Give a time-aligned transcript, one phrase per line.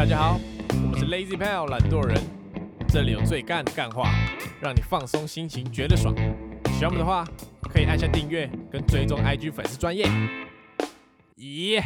[0.00, 0.40] 大家好，
[0.70, 2.18] 我们是 Lazy Pal 懒惰人，
[2.88, 4.10] 这里有最干的干话，
[4.58, 6.14] 让你放松心情，觉得爽。
[6.72, 7.22] 喜欢我们的话，
[7.70, 10.06] 可以按下订阅跟追踪 IG 粉丝专业。
[11.36, 11.78] 咦，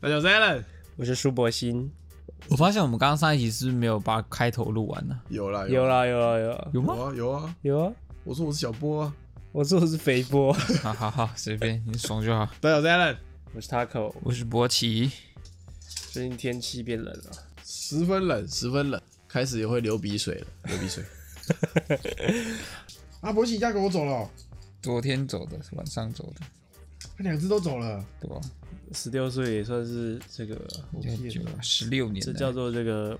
[0.00, 0.62] 大家好，我是 Alan。
[0.98, 1.90] 我是舒博鑫，
[2.48, 5.20] 我发现我们刚刚上一集是不是没有把开头录完呢？
[5.30, 6.94] 有啦有啦有啦有啦有吗？
[6.96, 7.92] 有啊有啊，有啊，
[8.22, 9.12] 我说我是小波啊，
[9.50, 12.48] 我说我是肥波， 好好好，随便你爽就好。
[12.60, 13.16] 大家好，我是 Alan，
[13.54, 14.14] 我是 Taco。
[14.22, 15.10] 我是博奇，
[16.12, 17.30] 最近天气变冷了，
[17.64, 21.04] 十分冷，十分冷，开始也会流鼻水了， 流鼻水。
[23.22, 24.30] 阿伯，你家狗走了哦，
[24.82, 26.40] 昨天走的，晚上走的，
[27.16, 28.40] 他两只都走了，对吧？
[28.92, 30.56] 十六岁也算是这个，
[30.92, 32.32] 很久了，十六年了。
[32.32, 33.16] 这叫做这个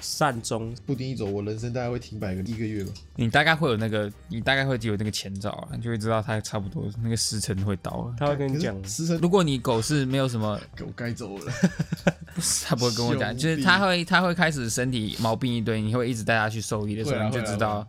[0.00, 0.74] 善终。
[0.86, 2.92] 布丁一走，我人生大概会停摆个一个月吧。
[3.16, 8.14] 你大概会有那个，你大概会有那个前兆啊，你就会知道它差不多那个时辰会到了。
[8.18, 11.52] 他会跟你讲，时辰如果你狗是没有什么，狗该走了，
[12.64, 17.86] 他不会跟我讲，就是他会他会开始身体毛病一堆，你会一直带它去兽医的时候，你就知道，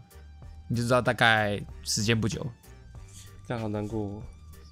[0.67, 2.45] 你就知道大概时间不久。
[3.47, 4.21] 这样好难过哦。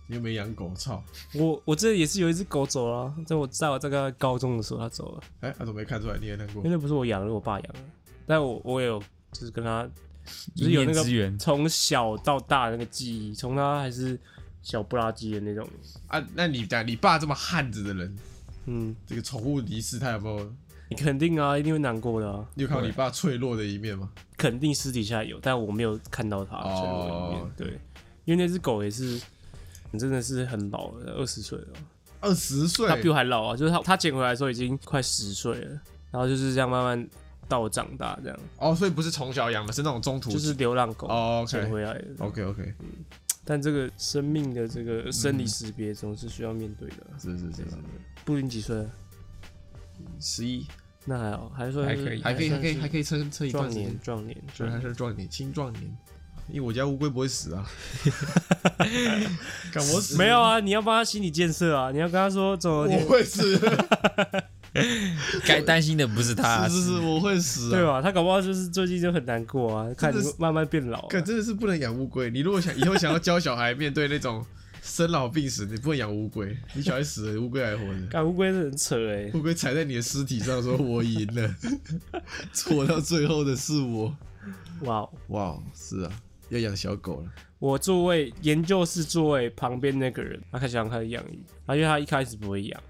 [0.09, 1.03] 你又没养狗，操！
[1.35, 6.17] 我我这也是有一只狗走了，在我在我这个高中的时候它走了，哎，他怎么没看出来？
[6.19, 6.69] 你也难过因为？
[6.71, 7.79] 那不是我养的，是我爸养的。
[8.25, 8.99] 但我我也有
[9.31, 9.87] 就是跟他
[10.55, 14.19] 就是有那个从小到大的那个记忆，从他还是
[14.63, 15.67] 小不拉几的那种，
[16.07, 18.17] 啊，那你讲你爸这么汉子的人，
[18.65, 20.51] 嗯，这个宠物离世，他有没有？
[20.89, 24.09] 你肯定啊，一定会难过的啊，你有看到你爸脆弱的一面吗？
[24.35, 27.51] 肯定私底下有，但我没有看到他哦脆弱的一面。
[27.55, 27.79] 对，
[28.25, 29.21] 因为那只狗也是
[29.97, 31.67] 真的是很老了，二十岁了，
[32.19, 37.09] 二十岁，他比我还老啊，就是他他捡回来的时候已经快十岁了，然后就是这样慢慢
[37.47, 42.07] 到我长大这样，哦，所以不是从小养的，是那种中途就是流浪狗哦捡回来的。
[42.19, 42.85] OK OK，嗯
[43.45, 46.97] 但这个生命的这个生理识别总是需要面对的。
[47.17, 47.77] 是是是是，
[48.23, 48.91] 布林几岁了？
[50.19, 50.67] 十一。
[51.05, 55.97] 那还好，还算是还可以还可以，还可以，还可以撑撑一段壮年，壮年，对，还是壮年，青壮年。
[56.51, 57.65] 因为我家乌龟不会死啊，
[59.71, 63.59] 看我死 没有，啊，你要帮他心理建设啊，你要跟他说总有一天我会死，
[65.45, 67.85] 该担心的不是他，是是是，我会死，对？
[67.85, 68.01] 吧？
[68.01, 71.07] 他搞不好就是最近就很难过啊，看慢慢变老啊。
[71.09, 72.29] 可真的是不能养乌龟。
[72.31, 74.45] 你如果想以后想要教小孩面对那种
[74.81, 76.57] 生老病死，你不能养乌龟。
[76.73, 78.07] 你小孩死了，乌龟还活着。
[78.09, 81.55] 干乌龟是很扯哎、乌龟踩在你的尸体上，说我赢了，
[82.53, 84.15] 错到最后的是我。
[84.81, 85.09] 哇哦！
[85.27, 86.11] 哇，是啊，
[86.49, 87.31] 要养小狗了。
[87.59, 92.81] 我座位研究室座位旁边那个人，他开始想开始养鱼，他因为他一开始不会养，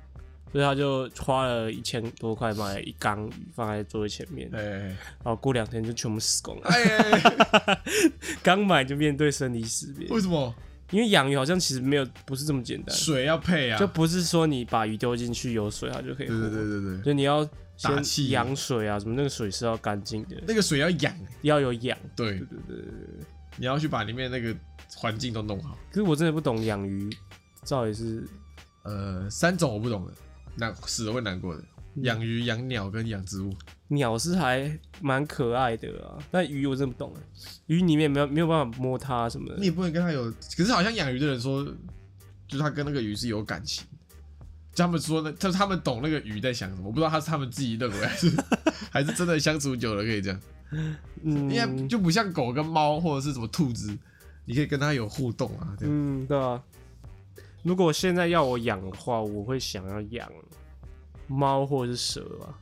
[0.51, 6.67] 所以他就花了一千多块买了一缸鱼放在座位前面，然哎后过两天就全部死光了。
[6.67, 6.83] 哎
[7.65, 7.81] 哎，
[8.43, 10.53] 刚买就面对生离死别，为什么？
[10.91, 13.77] 因为养鱼好像其实没有不是这么简单，水要配啊？
[13.79, 17.43] 就不是说你把鱼丢进去有水它就可以活，对对对对对，就你要
[17.75, 21.97] 先打气养水啊，什么那个水是要干净的，那个水要养，要有氧。
[22.15, 23.25] 对，对对对对对。
[23.57, 24.55] 你要去把里面那个
[24.95, 25.77] 环境都弄好。
[25.89, 27.09] 可是我真的不懂养鱼，
[27.67, 28.27] 到底是
[28.83, 30.13] 呃，三种我不懂的，
[30.55, 31.63] 难死了会难过的，
[32.03, 33.53] 养鱼、养鸟跟养植物。
[33.88, 37.21] 鸟是还蛮可爱的啊，但鱼我真的不懂哎，
[37.67, 39.57] 鱼里面没有没有办法摸它什么的。
[39.57, 41.63] 你也不能跟它有，可是好像养鱼的人说，
[42.47, 43.88] 就是他跟那个鱼是有感情。
[44.79, 48.31] 就他们说呢，他他们懂那个鱼在想什么，我不知道他是他们自己认为还是
[48.91, 50.41] 还是真的相处久了可以这样，
[51.23, 53.97] 嗯，因为就不像狗跟猫或者是什么兔子，
[54.45, 55.94] 你可以跟它有互动啊，这样。
[55.94, 56.62] 嗯，对啊。
[57.62, 60.31] 如果现在要我养的话，我会想要养
[61.28, 62.57] 猫或者是蛇吧。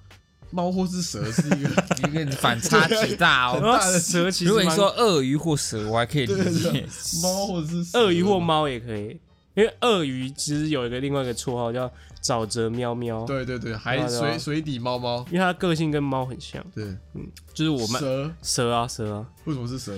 [0.50, 1.70] 猫或是蛇是一个
[2.08, 3.78] 一个反差极大很哦。
[3.78, 6.88] 大 的蛇其实如果你说鳄鱼或蛇，我还可以理解。
[7.22, 9.20] 猫或者是蛇鳄鱼或，猫也可以，
[9.56, 11.92] 因为鳄鱼其实有一个另外一个绰号叫
[12.22, 16.64] 沼泽喵喵，对对对，还对啊对啊水水底猫猫，因为它个性跟猫很像。
[16.74, 16.84] 对，
[17.14, 19.98] 嗯就是我们蛇蛇啊蛇啊，为什么是蛇？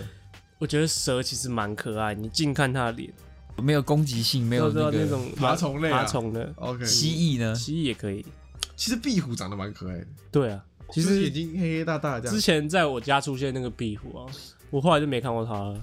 [0.58, 3.13] 我觉得蛇其实蛮可爱，你近看它的脸，
[3.58, 7.56] 没有攻击性，没有那个那种爬虫类啊爬虫的 OK，蜥蜴呢？
[7.56, 8.25] 蜥蜴也可以。
[8.75, 14.26] 其实壁虎长得蛮可爱的，对啊，其就是眼睛黑黑大大这样之，前在我家出现那个壁虎啊，
[14.70, 15.82] 我后来就没看过它了。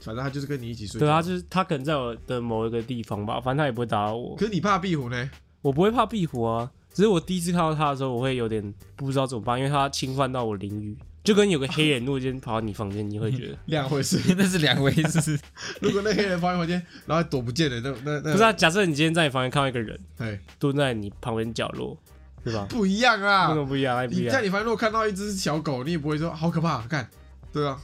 [0.00, 1.00] 反正它就是跟你一起睡。
[1.00, 4.46] 对啊，就是它可能在我的某一个地方吧，反正它也不会打扰我可。
[4.46, 5.30] 是你怕壁虎呢？
[5.66, 14.16] 我不会怕壁虎啊，只是我第一次看到它的时候，我会有点不知道怎么办，因为它侵犯到我领域，就跟有个黑人如果今天跑到你房间，你会觉得 两回事。
[14.38, 15.36] 那是两回事。
[15.82, 18.52] 如果那黑人跑进房间，然后躲不见了，那那那不是啊？
[18.52, 21.98] 假设你今天在你房间看到一个人哎，蹲在你旁边角落，
[22.44, 22.64] 对吧？
[22.70, 23.56] 不一样为啊什！
[23.56, 24.06] 么不一样？
[24.06, 24.26] 不一样？
[24.26, 27.10] 你在你房间如果看到一只小狗，你也不会说好可怕，看，
[27.52, 27.76] 对啊，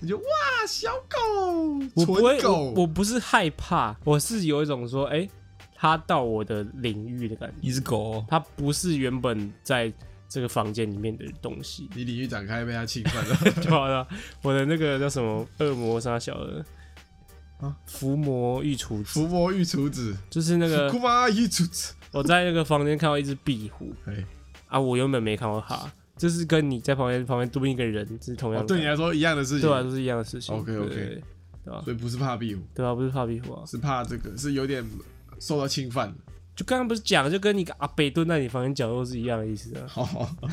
[0.00, 0.24] 你就哇
[0.66, 1.18] 小狗，
[1.94, 5.28] 我不会，纯狗我我不是害怕，我是有一种说，哎、
[5.80, 8.14] 他到我的领域的感觉，一只狗。
[8.14, 9.92] 哦，他不是原本在
[10.28, 11.88] 这个房间里面的东西。
[11.94, 14.06] 你领域展开被它侵犯了， 对啊，
[14.42, 16.64] 我的那个叫什么恶魔杀小的。
[17.60, 17.74] 啊？
[17.86, 23.92] 伏魔御厨子，伏魔御厨子，就是那个库玛御厨子，我在那个房间看到一只壁虎。
[24.06, 24.24] 哎，
[24.68, 30.64] 啊，我原本没看到它，这是跟你在旁边旁边蹲一个人是同样哦，的，对你来说一样的事情，对啊，都是一样的事情。
[30.64, 31.22] 对对对。
[31.64, 31.82] 吧？
[31.84, 34.82] 所以不是怕壁虎，对啊，不是怕壁虎啊，是怕这个，是有点
[35.40, 36.14] 受到侵犯。
[36.54, 39.84] 就刚刚不是讲，就跟你个阿北蹲在你房间角落是一样的意思啊。
[39.86, 40.48] 好好好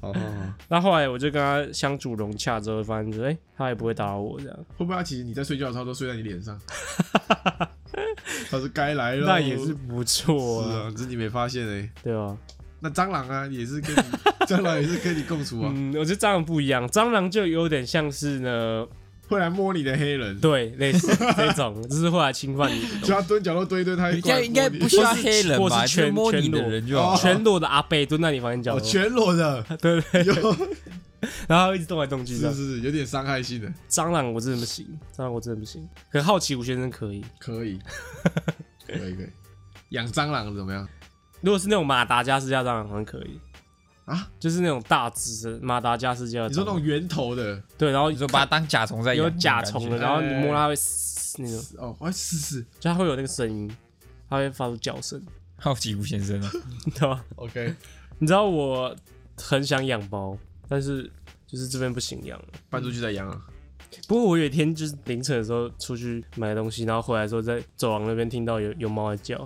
[0.00, 0.20] 好好，
[0.68, 6.58] 那后来我就跟他相处融洽之后，发现说，哎、他也不会打扰我这样，会不会他其实你在睡觉的时候都睡在你脸上？
[8.50, 11.88] 他是该来了，那也是不错啊，是啊，只是你没发现哎。
[12.02, 12.36] 对啊？
[12.80, 14.00] 那蟑螂啊，也是跟你
[14.46, 18.86] 蟑螂也是跟你共处啊，嗯，我觉得蟑螂不一样，蟑螂就有点像是呢，
[19.30, 21.06] 会来摸你的黑人，对，类似
[21.36, 25.68] 这种， 就是会来侵犯你的东西就他蹲角落蹲一蹲，他应该应该不需要黑人吧？
[25.68, 27.16] 或是全就摸你的人就。
[27.16, 30.02] 全裸的阿北蹲在你房间角哦，落，全裸的，对
[31.46, 32.34] 然后一直动来动去。
[32.34, 34.86] 是是是，有点伤害性的，蟑螂我真的不行，
[35.16, 35.86] 蟑螂我真的不行。
[36.10, 37.78] 可好奇吴先生可以，可以，
[38.86, 39.28] 可以可以。
[39.90, 40.88] 养蟑螂怎么样？
[41.42, 43.38] 如果是那种马达加斯加蟑螂，好像可以
[44.10, 46.48] 啊，就是那种大只的马达加斯加的。
[46.48, 52.60] 你说那种圆头的对，然后你说把它当甲虫在养有甲虫的，然后你摸它会嘶那种，哦，我要试试。
[52.80, 53.70] 就它会有那个声音，
[54.28, 55.22] 它会发出叫声，
[55.56, 56.50] 好奇吴先生啊，
[56.92, 57.72] 对吧？OK，
[58.18, 58.94] 你知道我
[59.36, 60.36] 很想养猫，
[60.68, 61.08] 但是
[61.46, 62.42] 就是这边不行养。
[62.68, 63.40] 搬出去再养啊。
[64.08, 69.44] 不过我有一天就是凌晨的时候出去买东西，然后回来的时候在走廊那边听到有有猫在叫，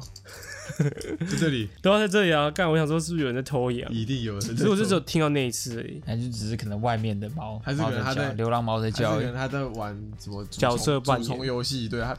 [1.31, 2.50] 在这里都要在这里啊！
[2.50, 3.90] 干，我想说是不是有人在偷羊？
[3.93, 6.00] 一定有人在做，可是我就只有听到那一次而已。
[6.06, 12.16] 还是只是可能外面的猫，还是可能猫它在叫流浪猫在还是叫可，能他在玩什么角色扮演游戏，对他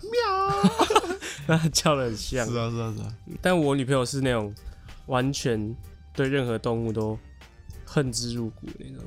[1.48, 4.54] 那它叫的很像，是啊是啊是啊，但我女朋友是那种
[5.08, 5.76] 完全
[6.14, 7.18] 对任何动物都
[7.86, 9.04] 恨之入骨的那种。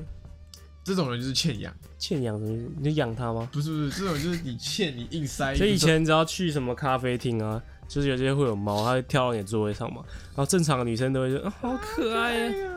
[0.81, 2.71] 这种人就是欠养，欠养什么意思？
[2.77, 3.47] 你就养它吗？
[3.51, 5.53] 不是不是，这种就是你欠你硬塞。
[5.53, 12.69] 所以以前只要去什么咖啡厅啊，就是有些会有猫，它会跳到你的座位上嘛，然后正常的女生都会说、啊、好可爱呀、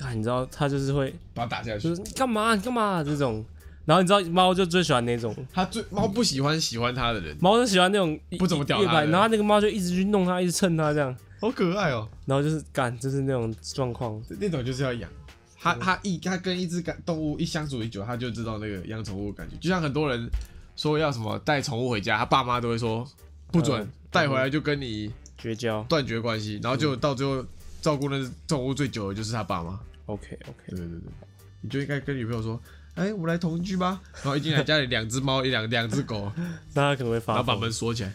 [0.00, 1.94] 啊，你知道它就是会把它打下去就。
[1.94, 3.44] 是你干嘛你干嘛这种，
[3.84, 12.08] 然后你知道猫就最喜欢那种它最猫不喜欢喜欢它的人，猫就喜欢那种不怎么屌，它的然后那个猫就一直去弄它，一直蹭它这样，好可爱哦。
[12.24, 15.10] 然后就是干就是那种状况，那种就是要养。
[15.58, 19.56] 它它一它跟一只感动物一相处一久，它就知道那个养宠物的感觉。
[19.56, 20.30] 就像很多人
[20.76, 23.04] 说要什么带宠物回家，他爸妈都会说
[23.52, 25.82] 不准嗯带回来，就跟你绝交。
[25.84, 27.44] 断绝关系，然后就到最后
[27.80, 29.78] 照顾那只宠物最久的就是他爸妈。
[30.06, 31.12] OK OK，对对对对，
[31.60, 32.60] 你就应该跟女朋友说，
[32.94, 34.00] 哎、我们来同居吧。
[34.22, 36.30] 然后一进来家里两只猫，一两两只狗，
[36.74, 38.14] 那他可能会发疯后把门，锁起来，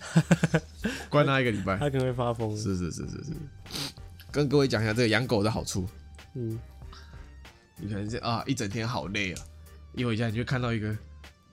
[1.10, 1.78] 关他一个礼拜。
[1.78, 2.56] 他可能会发疯。
[2.58, 3.32] 是是是是是，
[4.32, 5.88] 跟各位讲一下这个养狗的好处。
[6.34, 6.58] 嗯，
[7.78, 9.44] 你可能是啊，一整天好累啊，
[9.94, 10.96] 一回家你就看到一个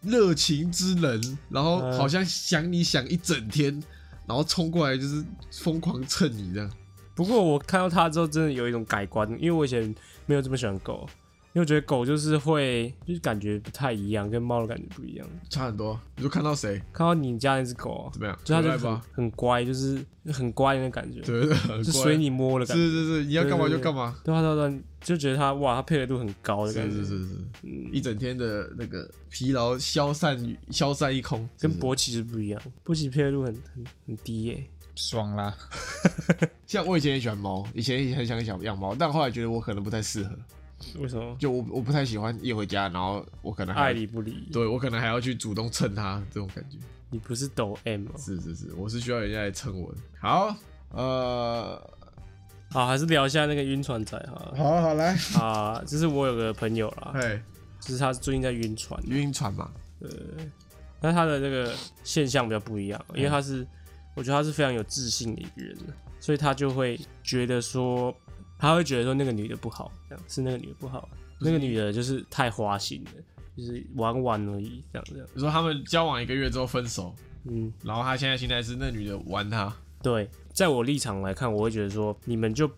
[0.09, 3.83] 热情之人，然后嗯好像想你想一整天，
[4.27, 6.71] 然后冲过来就是疯狂蹭你这样。
[7.15, 9.95] 不过我看到它之后，真的有一种改观，因为我以前
[10.27, 11.09] 没有这么喜欢狗，
[11.55, 15.27] 因为我觉得狗就是会，就是感觉不太一样，跟猫的感觉不一样。
[15.49, 15.99] 差很多。
[16.17, 18.39] 你说看到谁看到你家那只狗啊，怎么样？
[18.45, 19.01] 就它就很？
[19.15, 22.83] 很乖，就是很乖的那感觉，对对，很就随你摸的感觉。
[22.83, 24.15] 是是是，你要干嘛对对对就干嘛。
[24.23, 34.63] 对啊对啊对啊，就觉得它哇，它配合度很高的感觉，是是是，嗯，一整天的那个疲劳消散消散一空，跟勃起是不一样，勃起配合度很很很低耶、
[34.95, 35.57] 爽啦！
[36.67, 40.31] 像我以前也喜欢猫，以前也很想养养猫，但后来觉得我可能不太适合，
[40.99, 41.37] 为什么？
[41.39, 46.79] 就我我不太喜欢一回家，然后我可能还爱理不理，对我可能还要去主动蹭他这种感觉。
[47.11, 48.13] 你不是抖 M 吗？
[48.19, 49.99] 是是是，我是需要人家来蹭我的。
[50.21, 50.55] 好，
[50.91, 51.91] 呃，
[52.71, 54.53] 好，还是聊一下那个晕船仔哈。
[54.57, 57.43] 好好来，啊，就是我有个朋友啦，哎，
[57.81, 59.71] 就是他最近在晕船，晕船嘛，
[61.01, 63.67] 但他的这个现象比较不一样，因为他是，
[64.15, 65.77] 我觉得他是非常有自信的一个人，
[66.21, 68.15] 所以他就会觉得说，
[68.59, 71.09] 他会觉得说那个女的不好，这样是那个女的不好，
[71.41, 73.11] 那个女的就是太花心了，
[73.57, 79.73] 就是玩玩而已，这样这样，你说他们交往一个月之后分手，嗯，然后他现在心态是那女的玩他，
[80.03, 82.71] 对，在我立场来看，我会觉得说，你们就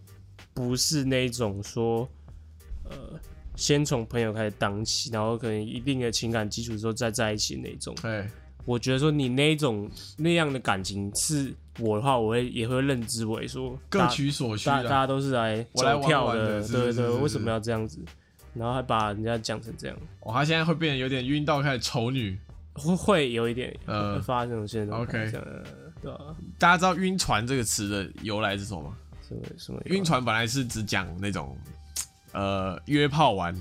[0.53, 2.09] 不是那种说，
[2.85, 3.19] 呃，
[3.57, 7.95] 先从朋友开始当起，然后可能一定的情感基础之后再在一起那种。
[8.03, 8.31] 哎，
[8.65, 14.89] 我觉得说你那种那样的感情是我的话，我会也会认知为说各取所需大大。
[14.89, 17.99] 家都是来我来玩走跳的对对为什么要这样子？
[18.53, 22.37] 然后还把人家讲成这样，哦，他现在会变得有点晕到开始丑女，
[22.75, 25.01] 会会有一点呃会发生这种现象。
[25.01, 25.31] OK
[26.03, 26.19] 对吧？
[26.59, 28.97] 大家知道“晕船”这个词的由来是什么吗？
[29.29, 30.03] 什么什么晕？
[30.03, 31.57] 船本来是只讲那种
[32.33, 33.55] 呃约炮完，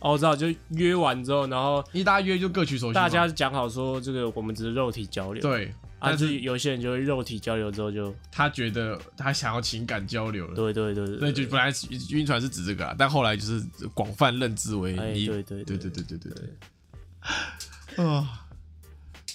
[0.00, 5.66] 哦，我知道，就约完之后，然后因为大家约就各取所需嘛，大家讲好说这个我们只是肉体交流，对，
[5.98, 11.72] 啊，但就是有些人就会肉体交流之后就，他觉得他想要情感交流了，对对对对就本来
[12.10, 13.60] 晕船是指这个啊，但后来就是
[13.94, 15.76] 广泛认知为哎，你对对对。
[15.78, 18.46] 对对对对对啊，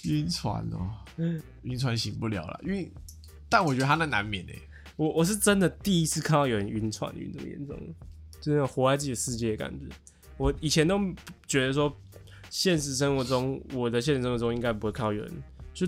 [0.04, 0.90] 晕船哦，
[1.62, 2.90] 晕船醒不了了，晕，
[3.48, 4.62] 但我觉得他那难免诶，
[4.96, 7.76] 我我是真的第一次看到有人晕船晕这么严重，
[8.40, 9.86] 就是那种活在自己的世界的感觉。
[10.42, 10.98] 我以前都
[11.46, 11.96] 觉得说，
[12.50, 15.32] 现实生活中我的现实生活中应该不会看到有人，
[15.72, 15.86] 就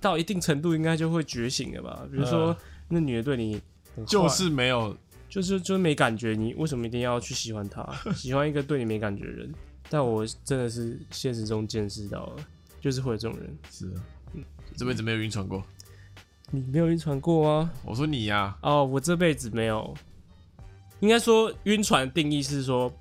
[0.00, 2.04] 到一定程度应该就会觉醒了吧。
[2.10, 2.56] 比如说、呃
[2.88, 3.60] 那女的对你
[4.06, 4.94] 就是没有
[5.28, 7.88] 就是就是没感觉，你为什么一定要去喜欢她？
[8.14, 9.54] 喜欢一个对你没感觉的人？
[9.88, 12.36] 但我真的是现实中见识到了，
[12.80, 13.56] 就是会有这种人。
[13.70, 14.02] 是啊，
[14.76, 15.64] 这辈子没有晕船过。
[16.50, 17.70] 你没有晕船过吗？
[17.84, 19.94] 我说你呀、哦，我这辈子没有。
[21.00, 22.92] 应该说，晕船的定义是说，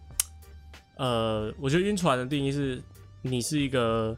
[0.98, 2.82] 呃，我觉得晕船的定义是，
[3.22, 4.16] 你是一个，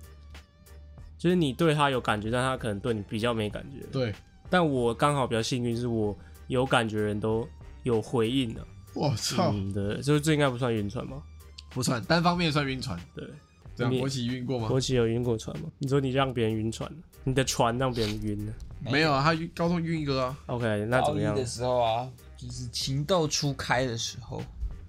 [1.18, 3.86] 就是你对他有感觉，但他可能对你比较没感觉。
[3.92, 4.14] 对，
[4.50, 6.16] 但我刚好比较幸运，是我
[6.48, 7.48] 有感觉的人都
[7.84, 11.24] 有回应的、我操，嗯，对，就是这应该不算晕船吗？
[11.70, 13.00] 不算单方面算晕船。
[13.14, 13.32] 对，你
[13.76, 14.68] 这样国旗晕过吗？
[14.68, 15.70] 国旗有晕过船吗？
[15.80, 16.90] 你说你让别人晕船，
[17.24, 20.38] 你的船让别人晕了没有啊，他晕高中晕一个啊。
[20.48, 21.44] ？OK，那怎么样高一？
[21.44, 24.42] 的时候啊，就是情窦初开的时候，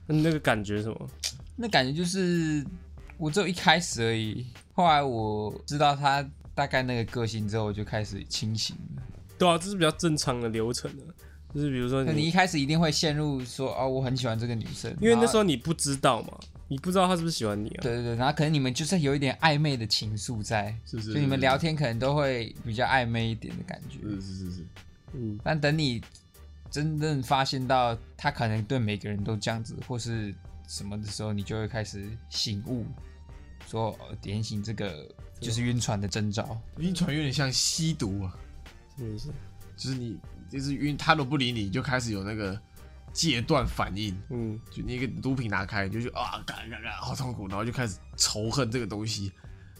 [0.06, 1.08] 那那个感觉什么？
[1.56, 2.64] 那感觉就是
[3.18, 9.02] 我只有一开始而已，后来我知道他大概那个个性之后，我就开始清醒了。
[9.38, 11.02] 对啊，这是比较正常的流程的，
[11.54, 17.80] 就是比如说那你一开始一定会陷入说哦，我很喜欢这个女生，因为那时候候你不知道嘛，你不知道她是不是喜欢你啊。
[17.82, 23.98] 对对对，然后可能你们就是有一点暧昧的情愫在，是是就你们聊天可能都会比较暧昧一点的感觉。
[24.00, 24.66] 是是是是，
[25.12, 26.02] 嗯，但等你
[26.70, 30.34] 真正发现到他可能对每个人都这样子，或是
[30.66, 32.86] 什么的时候，你就会开始醒悟，
[33.68, 35.08] 说呃点醒这个
[35.40, 36.60] 就是晕船的征兆。
[36.78, 38.36] 晕船有点像吸毒啊，
[38.96, 39.32] 什么意思？
[39.76, 40.18] 就是你
[40.50, 42.58] 就是晕，他都不理你，你就开始有那个
[43.12, 49.32] 戒断反应，嗯，就你一个毒品拿开，你就是啊，干干干，好痛苦，然后就开始仇恨这个东西。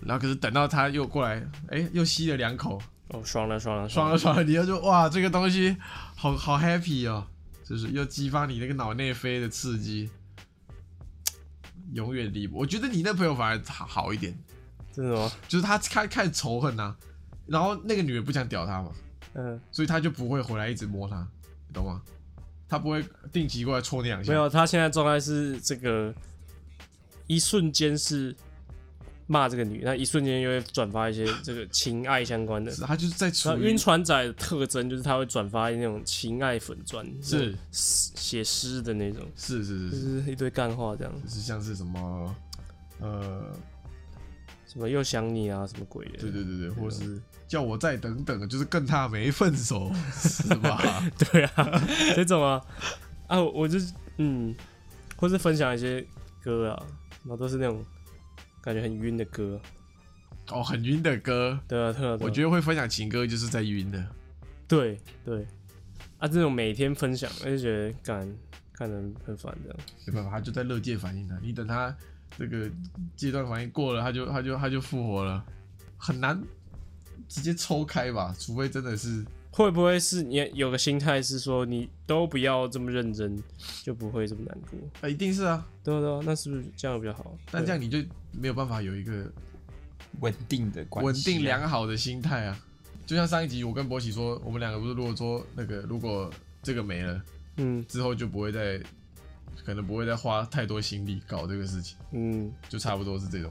[0.03, 2.79] 然后可是等到他又过来，哎，又吸了两口，
[3.09, 3.89] 哦，爽了，爽了，了。
[3.89, 5.75] 爽了爽了，你又就哇，这个东西
[6.15, 7.27] 好好 happy 哦，
[7.65, 10.11] 就是又激发你那个脑内啡的刺激，
[11.93, 12.59] 永远离不。
[12.59, 14.37] 我觉得你那朋友反而好好一点，
[14.93, 15.31] 真的吗？
[15.49, 16.95] 就是他开开始仇恨呐、
[17.47, 18.93] 然后那个女人不想屌他嘛，
[19.35, 21.27] 嗯，所以他就不会回来一直摸他，
[21.69, 22.03] 你懂吗？
[22.69, 26.13] 他不会定期过来戳你两下，没有，他现在状态是这个，
[27.29, 28.35] 一瞬间是
[29.29, 32.71] 骂这个女，那一瞬间又会转发一些这个情爱相关的。
[32.71, 42.37] 是他就是在处于晕船仔的特征就是他会转发那种情爱粉砖，是写诗的那种，是是就是是一堆干话这样，就是像是什么
[43.01, 43.53] 呃，
[44.67, 46.19] 什么又想你啊，什么鬼的。
[46.19, 51.03] 对对对对，或是叫我再等等，就是更他没分手， 是吧？
[51.33, 51.83] 对啊，
[52.15, 52.63] 这种啊，
[53.27, 54.55] 啊，我我就是嗯，
[55.17, 56.07] 或是分享一些
[56.43, 56.83] 歌啊，
[57.25, 57.85] 然后都是那种
[58.67, 59.61] 感觉很晕的歌，
[60.51, 64.05] 哦，很晕的歌，对啊，对啊，我觉得会分享情歌就是在晕的。
[64.67, 65.47] 对对，
[66.19, 68.29] 啊，这种每天分享，我就觉得干
[68.73, 71.39] 看人很烦这样，没办法，他就在乐界反应啊。
[71.41, 71.97] 你等他
[72.37, 72.69] 这个
[73.15, 75.45] 阶段反应过了，他就他就他就复活了，
[75.97, 76.43] 很难
[77.29, 78.35] 直接抽开吧？
[78.37, 79.25] 除非真的是
[79.57, 83.43] 会不会是你有个心态是说你都不要这么认真，
[83.83, 84.79] 就不会这么难过？
[85.01, 85.67] 啊，一定是啊。
[85.83, 87.35] 对啊对啊，那是不是这样比较好？
[87.51, 87.97] 但这样你就
[88.33, 89.33] 没有办法有一个
[90.21, 92.59] 稳定的关系啊、稳定良好的心态啊。
[93.07, 96.31] 就像上一集我跟博喜说，我们两个不是如果说那个如果
[96.63, 97.19] 这个没了
[97.57, 98.79] 嗯之后，就不会再
[99.65, 103.51] 可能不会再花太多心力搞这个事情，嗯就差不多是这种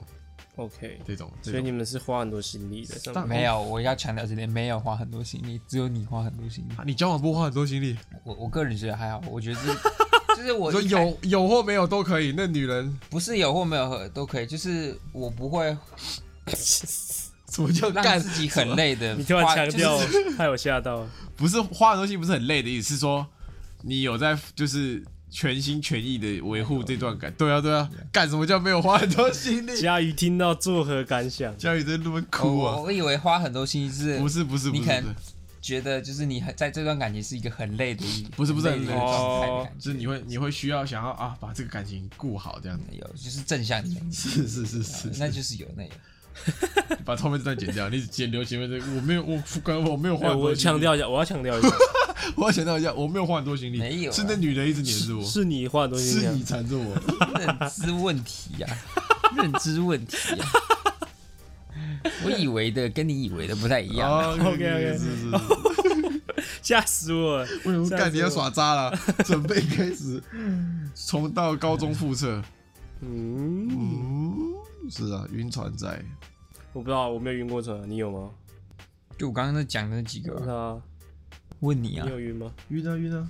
[0.56, 1.32] ，OK，这种。
[1.42, 6.74] 所以你们是花很多心力的，没有，我要强调这点，没有花很多心力，只有你花很多心力。
[6.76, 9.68] 啊你交往不花很多心力，我我个人觉得还好，我觉得是
[10.38, 12.34] 就是我我说有有或没有都可以。
[12.36, 15.76] 那女人不是有或没有都可以，就是我不会
[16.48, 18.20] 什么叫干？
[18.20, 19.16] 自己很累的。
[19.16, 21.08] 你突然强调就是，害我吓到。
[21.38, 23.26] 不是花很多心，不是很累的意思，是说
[23.82, 25.02] 你有在就是
[25.36, 27.30] 全心全意的维护这段感。
[27.38, 29.76] 对啊，对啊，干什么叫没有花很多心力？
[29.82, 31.56] 佳宇听到作何感想？
[31.58, 32.78] 佳宇在那边哭啊！
[32.78, 35.14] 我我以为花很多心思，不是不是不是，你可能
[35.62, 42.86] 觉得就是你很在这段感情是一个很累的一，不是不是很累的状态就是你会你会需要想要啊把这个感情顾好这样子。
[42.94, 45.90] 有就是正向的，是是是是，那就是有那有。
[47.06, 48.86] 把后面这段剪掉，你只剪留前面这个。
[48.96, 51.70] 我没有，我刚我没有花哎我强，调一下，我要强调一下，
[52.36, 56.44] 我要强调一下，我没有花很多心力，没有啊是那女的一直黏着我，是你花很多心是你。
[56.44, 56.96] 缠着我。
[57.40, 58.68] 认知问题呀、
[59.36, 60.46] 认知问题呀、
[62.24, 64.10] 我以为的跟你以为的不太一样。
[64.10, 65.32] 哦 OK，OK 是是是。
[66.62, 67.44] 吓死我了！
[67.44, 68.98] 为什么我干你要耍渣了？
[69.24, 70.22] 准备开始
[70.96, 72.42] 重到高中复测。
[73.02, 74.54] 嗯，嗯，
[74.90, 75.88] 是啊，晕船仔。
[76.74, 78.30] 我不知道，我没有晕过船，你有吗？
[79.18, 80.82] 就我刚刚在讲的那几个
[81.66, 82.52] 问你啊你，有晕吗？
[82.70, 83.28] 晕啊晕啊，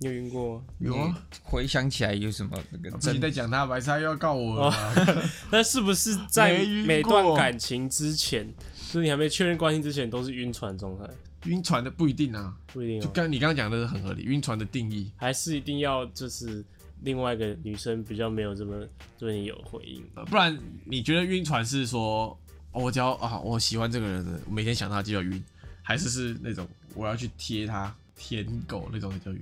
[0.00, 0.64] 你有晕过吗？
[0.80, 1.22] 有啊。
[1.42, 4.74] 回想起来有什么那个自己在讲他，白菜又要告我了
[5.50, 5.62] 那。
[5.62, 8.46] 是不是在每段感情之前，
[8.92, 11.04] 就是你还没确认关系之前，都是晕船状态？
[11.44, 14.24] 晕船的不一定啊，不一定哦，刚你刚刚讲的很合理。
[14.24, 16.64] 晕船的定义，还是一定要就是
[17.02, 18.84] 另外一个女生比较没有这么
[19.16, 20.02] 对你有回应。
[20.16, 22.36] 呃不然你觉得晕船是说，
[22.72, 25.40] 哦我只要啊我喜欢这个人的，我每天想他就要晕，
[25.82, 26.66] 还是是那种
[26.96, 29.40] 我要去贴他舔狗那种也叫晕？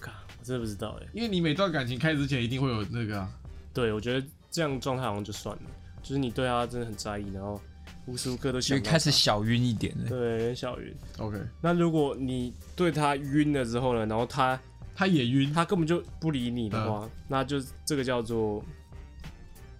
[0.00, 1.06] 靠我真的不知道哎。
[1.12, 3.30] 因为你每段感情开始之前一定会有那个啊，
[3.72, 5.62] 对，我觉得这样状态好像就算了，
[6.02, 7.60] 就是你对他真的很在意，然后
[8.06, 10.08] 无时无刻都就想到开始小晕一点了。
[10.08, 10.94] 对，很小晕。
[11.18, 14.58] OK，那如果你对他晕了之后呢，然后他
[14.96, 18.64] 他也晕，他根本就不理你的嗯话，那就这个叫做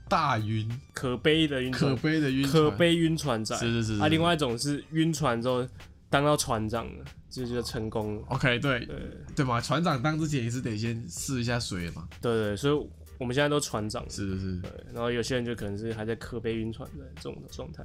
[0.09, 3.57] 大晕，可悲的晕可，悲的晕船，可悲晕船仔。
[3.57, 5.67] 是是是是啊，另外一种是晕船之后
[6.11, 8.23] 当到船长了，这就成功了。
[8.29, 8.97] OK 对对
[9.37, 12.89] 对嘛，船长当之前也是得先试一下水嘛，对对，所以
[13.19, 14.09] 我们现在都船长。
[14.09, 17.85] 是是是，对，然后有些人就可能是还在磕杯晕船的这种状态。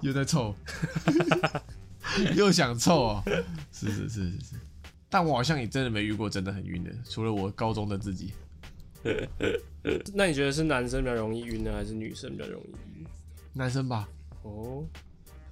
[0.00, 0.54] 又在臭，
[2.34, 3.22] 又想臭哦，
[3.72, 4.56] 是是是是是，
[5.08, 8.32] 但我好像也真的没遇过真的很晕的，除了我高中的自己，
[10.14, 13.06] 那你觉得是男生比较容易晕呢，还是女生比较容易晕？
[13.52, 14.08] 男生吧，
[14.42, 14.84] 哦，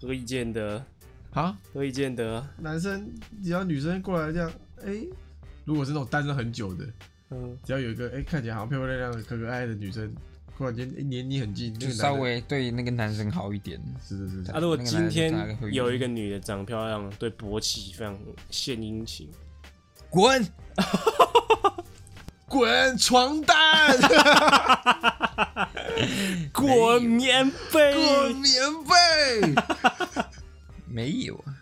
[0.01, 0.85] 何以见得？
[1.33, 2.47] 啊，何以见得？
[2.59, 3.11] 男生
[3.43, 4.53] 只要女生过来这样，
[4.85, 4.93] 哎、
[5.65, 6.85] 如果是那种单身很久的，
[7.31, 10.15] 嗯，只要有一个哎、看起来好像漂漂亮亮的、可可爱爱的女生，
[10.59, 13.81] 忽然间哎黏你很近，就稍微对那个男生好一点。
[14.07, 14.53] 是是是是。
[14.53, 18.19] 啊，如果今天有一个女的长得漂亮，对勃起非常
[18.51, 19.31] 献殷勤，
[20.11, 20.47] 滚！
[22.47, 22.99] 滚！
[22.99, 23.99] 床单，
[26.53, 29.55] 滚棉被，滚棉被，
[30.93, 31.55] 没有啊，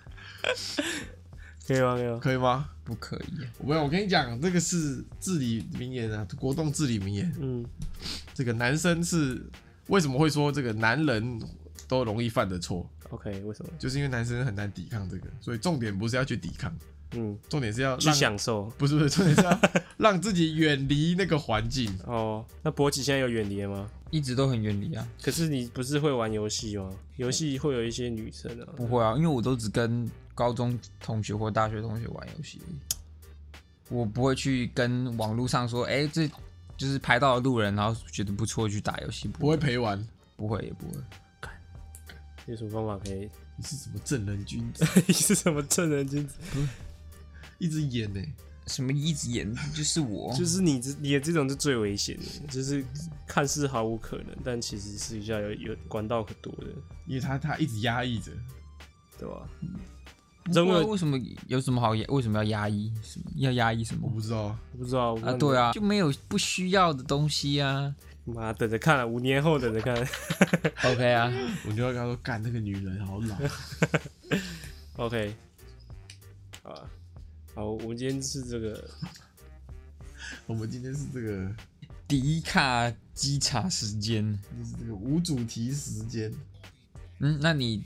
[1.66, 1.94] 可以吗？
[1.94, 2.18] 可以吗？
[2.20, 2.68] 可以吗？
[2.84, 3.46] 不可以啊。
[3.64, 7.32] 没有，我跟你讲，这个是至理名言啊，国栋至理名言。
[7.40, 7.64] 嗯，
[8.34, 9.40] 这个男生是
[9.86, 11.40] 为什么会说这个男人
[11.86, 13.70] 都容易犯的错，OK，为什么？
[13.78, 16.74] 就是因为男生很难抵抗这个，所以重点不是要去抵抗，
[17.12, 18.64] 嗯，重点是要去享受。
[18.76, 19.60] 不是不是，重点是要
[19.98, 21.96] 让自己远离那个环境。
[22.06, 23.88] 哦，那博起现在有远离了吗？
[24.10, 26.90] 一直都很远离啊，可是你不是会玩游戏吗？
[27.16, 32.60] 游戏会有一些女生啊，不会啊，因为我都只跟高中同学或大学同学玩游戏，
[33.88, 36.28] 我不会去跟网络上说，哎、这
[36.76, 40.04] 就是拍到的路人，然后觉得不错去打游戏，不会陪玩，
[40.36, 40.94] 不会也不会。
[42.46, 43.28] 有什么方法可以？
[43.56, 44.84] 你是什么正人君子？
[45.06, 46.34] 你是什么正人君子？
[47.58, 48.20] 一直演呢、
[48.70, 52.84] 什么一直演就是我，就是你这你的这种是最危险的，就是
[53.26, 56.68] 看似毫无可能，但其实私底下有有管道可多的，
[57.06, 58.30] 因为他他一直压抑着，
[59.18, 59.42] 对吧？
[60.44, 62.04] 不真的为什么有什么好压？
[62.08, 62.90] 为什么要压抑？
[63.02, 64.00] 什么要压抑什么？
[64.04, 64.60] 我不知道啊。
[64.72, 67.94] 我不知道啊，对，啊，就没有不需要的东西啊。
[68.24, 69.94] 妈等着看了，五年后等着看。
[70.92, 71.32] OK 啊，
[71.66, 73.36] 我就要跟他说，干那个女人好老。
[75.04, 75.34] OK，
[76.62, 76.90] 好啊，
[77.54, 78.90] 好，我们今天是这个
[80.46, 81.54] 我们今天是这个，
[82.06, 84.32] 迪卡稽查时间。
[84.56, 86.32] 就是这个无主题时间。
[87.18, 87.84] 嗯，那你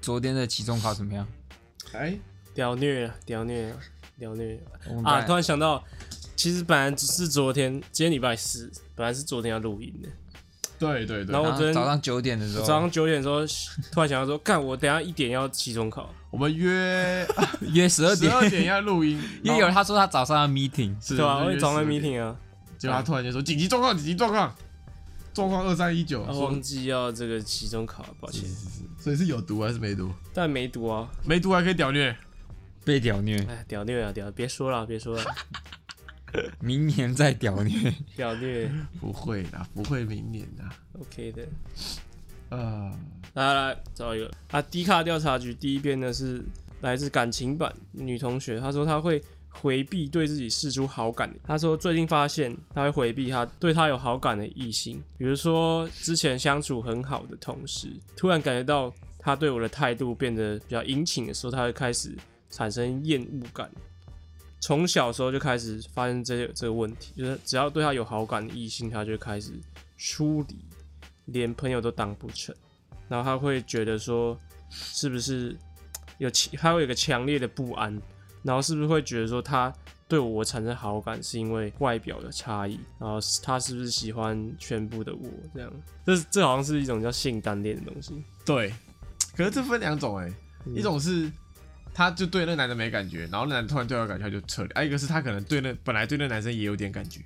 [0.00, 1.26] 昨天的期中考怎么样？
[1.92, 2.18] 哎，
[2.52, 3.80] 屌虐啊，屌虐啊，
[4.18, 4.60] 屌虐
[5.04, 5.22] 啊！
[5.22, 5.82] 突然想到，
[6.36, 10.08] 其实本来只是昨天，今天礼拜四，本来是昨天要录音的。
[10.78, 11.32] 对对对。
[11.32, 13.40] 然，后我昨天早上九点的时候，早上九点的时候，
[13.92, 17.26] 突然想到说， 干，我等一下一点要期中考，我们约
[17.72, 21.38] 约十二点，十二点要录音， 因为有人他说他早上要 meeting，是对吧？
[21.44, 22.36] 我早上12点 meeting 啊，
[22.78, 24.54] 结果他突然间说紧急状况，紧急状况，
[25.34, 28.42] 状况二三一九，说然后忘记要这个期中考，抱歉。
[28.42, 30.10] 是，是是，所以是有毒还是没毒？
[30.32, 31.08] 但没毒啊。
[31.24, 32.16] 没毒还可以屌虐，
[32.84, 35.24] 被屌虐，哎，屌虐啊，屌，别说了，别说了，
[36.60, 37.94] 明年再屌虐。
[38.16, 40.68] 屌虐不会啦，不会明年啦。
[41.00, 41.46] ，OK 的。
[42.50, 42.90] 啊，
[43.34, 44.62] 来来来，找一个啊！
[44.62, 46.42] 低卡调查局第一篇呢是
[46.80, 51.38] 来自感情版女同学，她说她会回避对自己示出好感的。
[51.44, 62.16] 他说最近发现她会回避她对她有好感的异性，比如说之前相处很好的同事，突然感觉到他对我的态度变得比较殷勤的时候，她会开始
[62.48, 63.70] 产生厌恶感。
[64.60, 69.52] 从小时候就开始发现这个这个问题，就是只要对他有好感的异性，他就开始
[69.96, 70.56] 疏离，
[71.26, 72.54] 连朋友都当不成。
[73.08, 74.38] 然后他会觉得说，
[74.70, 75.56] 是不是
[76.18, 77.98] 有其他会有一个强烈的不安，
[78.42, 79.72] 然后是不是会觉得说他
[80.06, 85.72] 对我产生好感是因为外表的差异，然后他是不是喜欢全部的我这样？
[86.04, 88.22] 这这好像是一种叫性单恋的东西。
[88.44, 88.74] 对，
[89.36, 90.26] 可是这分两种哎、
[90.66, 91.30] 嗯一种是
[91.98, 97.20] 他就对那男的没感觉，然后那男的突然对他有感觉，他就撤离；，还、有一个是他可能对那本来对那男生也有点感觉，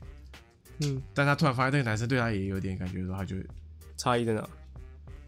[0.81, 3.37] 嗯，但他突然发现那个男生对他也有点感觉的时候，他就
[3.99, 4.49] 差异在哪？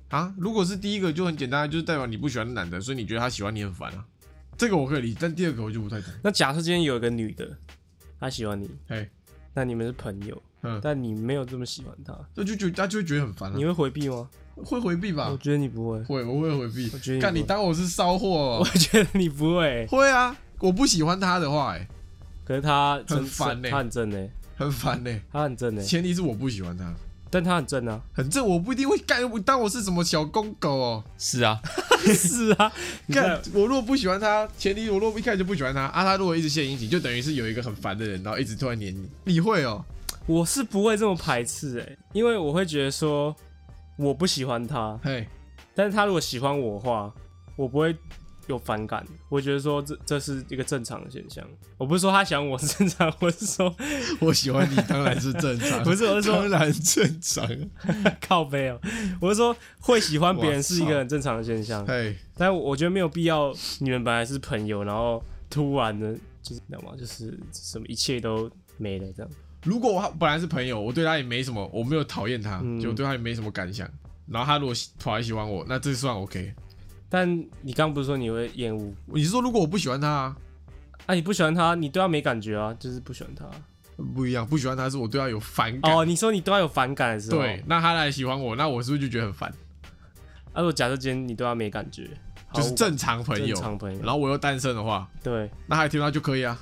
[0.09, 4.03] 啊，如果是第一个就很简单，就是代表你不喜欢那男的，所以你觉得他喜欢你很烦啊，
[4.57, 6.11] 这个我可以理解，但第二个我就不太懂。
[6.23, 7.55] 那假设今天有一个女的，
[8.19, 9.07] 她喜欢你，哎，
[9.53, 13.55] 那你们是朋友，嗯，但你没有这么喜欢她，那就觉得他就会觉得很烦啊。
[13.59, 14.27] 你，会回避吗？
[14.57, 15.37] 会回避吧我？
[15.39, 17.17] 觉得你不会，会，我会回避我觉得。
[17.17, 18.69] 你干，你当我是骚货我哦？
[18.75, 19.87] 觉得你不会。
[19.87, 21.89] 会啊，我不喜欢他的话，哎，
[22.45, 25.21] 可是他很烦欸他很正呢，很烦呢。
[25.33, 26.95] 他很正呢，前提是我不喜欢他，
[27.31, 28.01] 但他很正啊。
[28.13, 31.05] 很正，我不一定会干，我当我是什么小公狗哦。
[31.19, 31.61] 是啊，
[32.07, 32.73] 是啊，
[33.07, 39.85] 你干，我如果不喜欢他，前提我如果一开始就不喜欢他啊，他如果一直献殷勤，就等于是有一个很烦的人，然后一直突然黏你，你会哦？
[40.27, 43.35] 我是不会这么排斥哎，因为我会觉得说
[43.97, 45.27] 我不喜欢他，嘿，
[45.75, 47.13] 但是他如果喜欢我的话，
[47.57, 47.97] 我不会
[48.47, 51.47] 有反感，我觉得说这这是一个正常的现象。
[51.79, 53.75] 我不是说他喜欢我是正常，我是说
[54.21, 57.49] 我喜欢你当然是正常， 不是我是说当然正常。
[58.21, 58.81] 靠背哦，
[59.21, 66.95] 我是说会喜欢别人是一个很正常的现象，嘿，但我觉得没有必要你们本来是朋友，然后突然的就是你知道吗？
[66.99, 69.31] 就是什么一切都没了这样。
[69.65, 73.89] 如果我本来是朋友，我对他也没什么，我没有讨厌他，嗯就对他也没什么感想。
[74.27, 76.55] 然后他如果喜跑来喜欢我，那这算 OK。
[77.09, 77.29] 但
[77.63, 78.93] 你刚刚不是说你会厌恶？
[79.07, 80.37] 你是说如果我不喜欢他、啊，
[81.07, 83.45] 啊，你不喜欢他，你对他没感觉啊，就是不喜欢他。
[84.15, 85.95] 不一样，不喜欢他是我对他有反感。
[85.95, 89.49] 哦，你说你对他有反感的时候，对，那他来喜欢我，那我是不是就觉得很烦？
[90.53, 92.11] 啊，如果假设今天你对他没感觉，
[92.53, 96.59] 就是正常朋友正，常朋友，然后我又单身的话，对，那还听他就可以啊，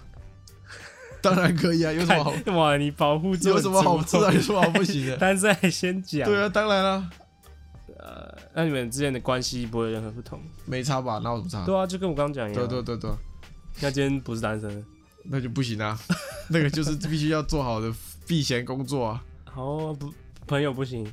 [1.22, 2.32] 当然可以啊， 有什么好？
[2.44, 4.32] 看哇，你保护有什么好做吃啊？
[4.34, 5.16] 有什么好不行的？
[5.20, 7.10] 但是还先讲，对啊，当然啦，
[7.98, 10.40] 呃，那你们之间的关系不会有任何不同？
[10.66, 11.20] 没差吧？
[11.22, 11.64] 那有什么差？
[11.64, 12.68] 对啊，就跟我刚刚讲一样。
[12.68, 13.10] 对对对对，
[13.80, 14.84] 那今天不是单身，
[15.24, 15.98] 那就不行啊，
[16.50, 17.92] 那个就是必须要做好的
[18.26, 19.24] 避嫌工作啊。
[19.44, 20.12] 好啊不，
[20.46, 21.06] 朋友不行，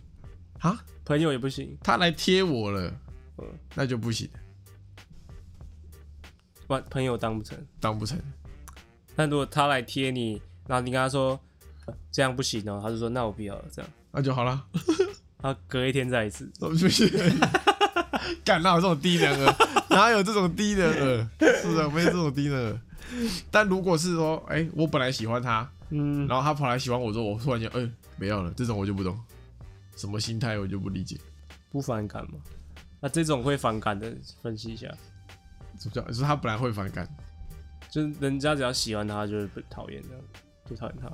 [0.59, 2.91] 啊，朋友也不行，他来贴我了
[3.37, 3.45] 嗯，
[3.75, 4.27] 那就不行，
[6.67, 7.57] 不，朋友当不成。
[7.79, 8.17] 当不成。
[9.19, 11.37] 但如果他来贴你，然后你跟他说
[11.87, 14.65] 呃这样不行哦，他就说那我不要了，这样，那就好了，
[15.43, 17.05] 他隔一天再一次，不行？
[18.45, 19.55] 干哪有这种低能儿？
[19.89, 21.27] 哪有这种低能儿？
[21.61, 22.79] 是的，没有这种低能儿。
[23.51, 29.19] 但如果是说，哎、我本来喜欢他，嗯，然后他跑来喜欢我之后，我突然间，嗯、没有了，这种我就不懂，
[29.97, 31.17] 什么心态我就不理解。
[31.69, 32.37] 不反感嘛？
[33.01, 34.09] 那这种会反感的，
[34.41, 34.87] 分析一下，
[35.77, 36.01] 什么叫？
[36.03, 37.05] 就是他本来会反感，
[37.89, 40.21] 就是人家只要喜欢他，就会不讨厌，这样。
[40.69, 41.09] 就讨厌他，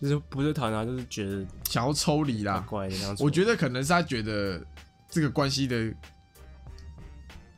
[0.00, 2.66] 就是不是讨厌他，就是觉得想要抽离啦。
[3.18, 4.64] 我觉得可能是他觉得
[5.10, 5.94] 这个关系的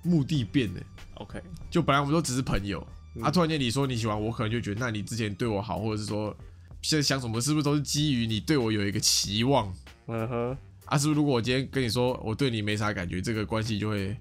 [0.03, 0.81] 目的变了
[1.15, 3.23] ，OK，就本来我们都只是朋友，嗯。
[3.23, 6.37] 啊，突然间你说你喜欢我，可能就觉得那你之前对我好，或者是说
[6.81, 9.73] 现在想什么，是不是都是基于你对我有一个期望？
[10.09, 10.99] 嗯哼，啊？
[10.99, 14.17] 是不是如果我今天跟你说我对你没啥感觉，这个关系就会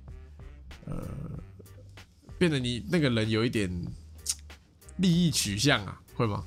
[0.85, 1.03] 呃
[2.37, 3.67] 变得你那个人有一点
[5.01, 6.43] 利益取向啊，会吗？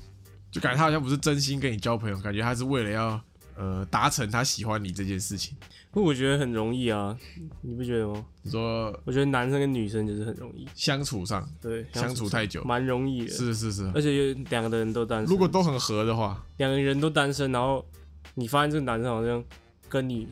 [0.49, 3.21] 就感觉他好像不是真心跟你交朋友，感觉他是为了要
[3.57, 5.55] 呃达成他喜欢你这件事情。
[5.91, 7.17] 不我觉得很容易啊，
[7.61, 8.25] 你不觉得吗？
[8.41, 17.85] 你说我觉得男生跟女生就是很容易，相处上对，相处太久，蛮容易的，是是是，而且有两个人都单身，如果都很合的话，两个人都单身，然后
[18.33, 19.43] 你发现这个男生好像
[19.87, 20.27] 跟你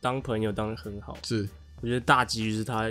[0.00, 1.48] 当朋友当的很好，是。
[1.82, 2.90] 我觉得大几率是他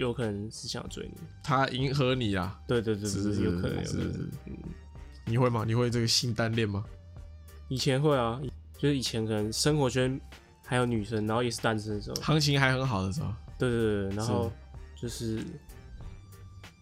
[0.00, 1.20] 有可能是想追你。
[1.42, 3.96] 他迎合你啊，对对对对，是是有可能有是是。
[3.98, 4.30] 可能。
[4.46, 4.56] 嗯，
[5.26, 5.64] 你会吗？
[5.66, 6.84] 你会这个性单恋吗？
[7.68, 8.40] 以前会啊，
[8.78, 10.18] 就是以前可能生活圈
[10.64, 14.50] 还有女生，然后也是单身的时候，行情还很好的时候，对对对，然后
[14.96, 15.44] 就是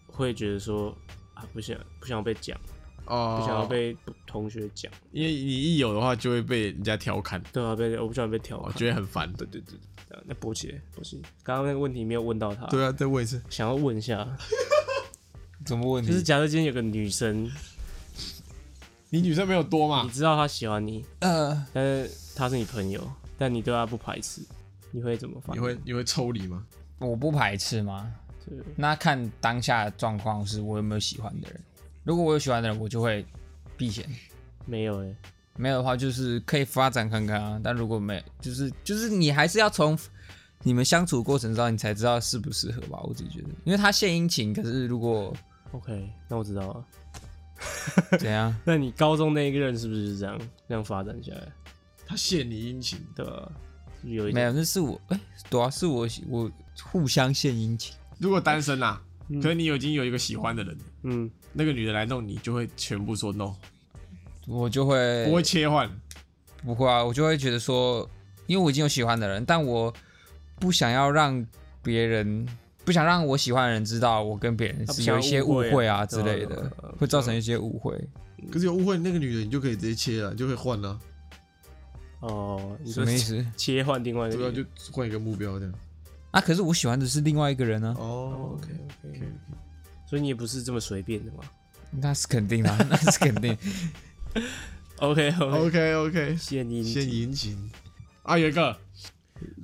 [0.07, 0.95] 会觉得说
[1.33, 2.57] 啊，不想不想被讲，
[3.05, 8.65] 哦，不想要被同学讲，因为你一有的话就会被人家调侃，对啊，被我不想被调侃。
[8.65, 9.31] 我侃，觉得很烦。
[9.33, 9.77] 对对对，
[10.25, 13.41] 那波姐波姐，刚刚那个问题没有问到他，对啊，再问一次。
[13.49, 14.27] 想要问一下，
[15.65, 16.09] 怎么问题？
[16.09, 17.49] 就是假设今天有个女生，
[19.09, 20.13] 你女生没有多嘛你嘛？
[20.13, 23.01] 知道她喜欢你，呃，但是她是你朋友，
[23.37, 24.41] 但你对她不排斥，
[24.91, 25.61] 你会怎么反应？
[25.61, 26.65] 你会你会抽离吗？
[26.99, 28.11] 我不排斥吗？
[28.45, 31.61] 对那看当下的状况，是我有没有喜欢的人。
[32.03, 33.23] 如果我有喜欢的人，我就会
[33.77, 34.03] 避嫌；
[34.65, 35.15] 没有哎、
[35.59, 37.59] 没有的话，就是可以发展看看啊。
[37.61, 39.97] 但如果没，就是就是你还是要从
[40.63, 42.99] 你们相处过程中，你才知道适不适合吧。
[43.03, 45.35] 我自己觉得，因为他献殷勤，可是如果
[45.71, 46.85] OK，那我知道了。
[48.17, 51.41] 怎样， 那你高中那一个人是不是这样这样发展下来？
[52.07, 53.51] 他献你殷勤，对吧？
[54.01, 55.19] 是不是有一没有，那是我哎，
[55.49, 56.49] 对啊，是我我
[56.81, 57.93] 互相献殷勤。
[58.17, 63.53] 如果单身啦，嗯可是你已经有一个喜欢的人，嗯，那个女的来弄你，就会全部说 no，
[64.49, 65.89] 我就会不会切换。
[66.63, 68.09] 不会啊，我就会觉得说，
[68.47, 69.93] 因为我已经有喜欢的人，但我
[70.59, 71.45] 不想要让
[71.81, 72.45] 别人，
[72.83, 77.97] 不想让我喜欢的人知道我跟别人是有一些误会啊之类的会造成一些误会。
[78.51, 80.99] 可是有误会，那个女的你就可以直接切了，你就可以换了，
[82.21, 83.45] 哦，你什么意思？
[83.55, 84.51] 切换另外一对啊，个？
[84.51, 85.73] 就换一个目标这样。
[86.31, 88.67] 啊，可是我喜欢的是另外一个人呢、哦，OK
[89.05, 89.27] OK OK，
[90.05, 91.39] 所以你也不是这么随便的嘛
[91.91, 93.57] 那是肯定的，那是肯定。
[94.97, 95.93] OK OK，OK。
[95.95, 97.71] OK，献殷先勤殷勤
[98.23, 98.77] 啊，有一个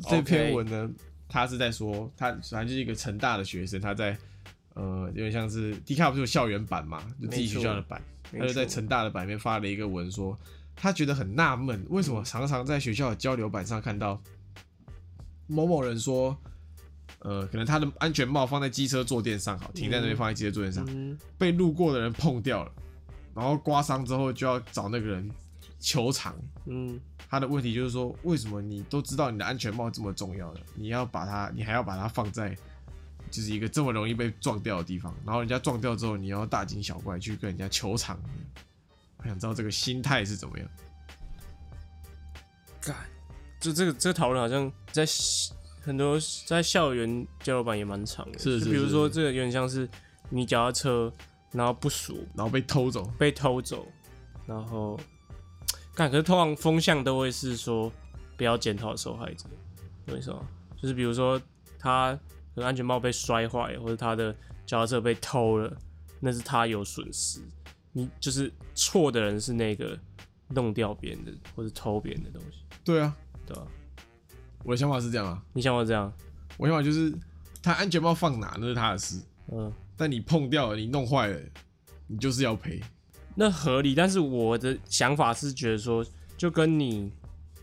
[0.04, 0.89] 这 OK 篇文呢，
[1.28, 4.17] 他是在说他反正就是一个成大的学生，他在
[4.73, 8.01] 呃有点像是 D 卡不是有校园版嘛，就自己学校的版，
[8.32, 10.38] 他就在成大的版面发了一个文说，
[10.75, 14.21] 他觉得很纳闷，为什么常常在学校的交流版上看到
[15.47, 16.38] 某某人说。
[17.19, 22.71] 呃，可能他的安全帽放在机车坐垫上，好，停在那边放在机车坐垫上，嗯，被路过的人碰掉了，
[23.36, 25.30] 然后刮伤之后就要找那个人
[25.80, 26.36] 求偿。
[26.65, 32.58] 嗯，他的问题就是说，为什么你都知道你的安全帽这么重要的，你要把它，你还要把它放在
[33.30, 38.17] 就是一个这么容易被撞掉的地方，然后人家撞掉之后，你要大惊小怪去跟人家求偿。
[39.17, 40.67] 我想知道这个心态是怎么样。
[42.82, 42.95] 干
[43.60, 45.06] 就这个这个讨论好像在
[45.82, 49.89] 很多在校园交流版也蛮长的，是就是比如说这个有点像是
[50.30, 51.12] 你脚踏车，
[51.56, 52.15] 然后不熟。
[52.36, 53.88] 然后被偷走，被偷走，
[54.46, 55.00] 然后，
[55.96, 57.91] 看可是通常风向都会是说
[58.38, 59.46] 不要检讨受害者，
[60.08, 60.46] 为什么？
[60.76, 61.41] 就是比如说
[61.80, 62.13] 他
[62.54, 65.76] 可能安全帽被摔坏，或者他的脚踏车被偷了，
[66.20, 67.39] 那是他有损失，
[67.94, 69.98] 你就是错的人是那个
[70.50, 73.15] 弄掉别人的或者偷别人的东西，对啊，
[73.48, 73.65] 对啊？
[74.63, 76.12] 我的想法是这样啊，你想我这样，
[76.58, 77.13] 我想法就是
[77.63, 81.40] 他安全帽放哪那是他的事，嗯，但你碰掉了，你弄坏了，
[82.08, 82.82] 你就是要赔。
[83.36, 83.96] 那合理。
[83.96, 86.06] 但是我的想法是觉得说，
[86.38, 87.12] 就跟你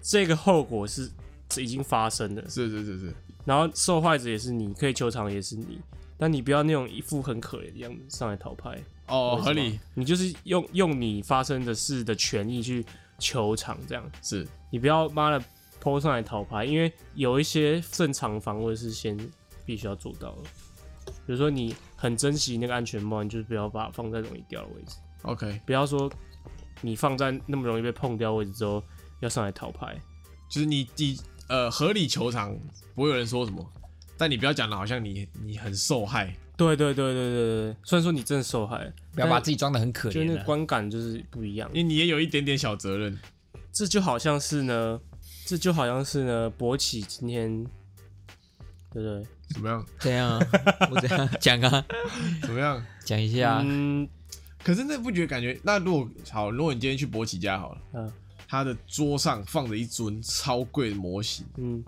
[0.00, 1.10] 这个后果是
[1.50, 3.14] 是已经发生了，是是是是，
[3.44, 5.80] 然后受害者也是你，可以求偿也是你，
[6.16, 8.78] 但你不要那种一副很可怜的样子上来讨拍。
[9.08, 12.84] 哦，合理，你就是用用你发生的事的权益去
[13.18, 15.44] 求偿，这样是你不要妈的
[15.80, 19.18] 抛上来讨拍，因为有一些正常防卫是先
[19.66, 20.42] 必须要做到的。
[21.04, 26.10] 比如说你很珍惜那个安全帽，你就是不要把它放在容易掉的位置，OK，不要说
[26.80, 28.82] 你放在那么容易被碰掉位置之后
[29.20, 29.96] 要上来讨牌。
[30.48, 32.56] 就是你你呃合理球场，
[32.94, 33.64] 不会有人说什么，
[34.18, 40.44] 但你不要讲的好像你你很受害，对对对对对对，虽然说你真的受害，不要把自己装的很可怜就那个。
[40.44, 41.76] 观感就是不一样因。
[41.76, 43.18] 为你也有一点点小责任。
[43.72, 45.00] 这就好像是呢，
[45.46, 47.64] 这就好像是呢，博起今天，
[48.92, 49.26] 对不对？
[49.54, 49.86] 怎么样？
[49.98, 50.46] 怎样啊？
[50.90, 51.84] 我怎样讲啊？
[52.42, 52.84] 怎么样？
[53.04, 53.62] 讲一下啊。
[53.64, 54.08] 嗯
[54.64, 55.58] 可是那不觉得感觉？
[55.64, 58.12] 那如果好，如果你今天去博奇家好了，嗯
[58.46, 61.82] 他的桌上放着一尊超贵的模型，嗯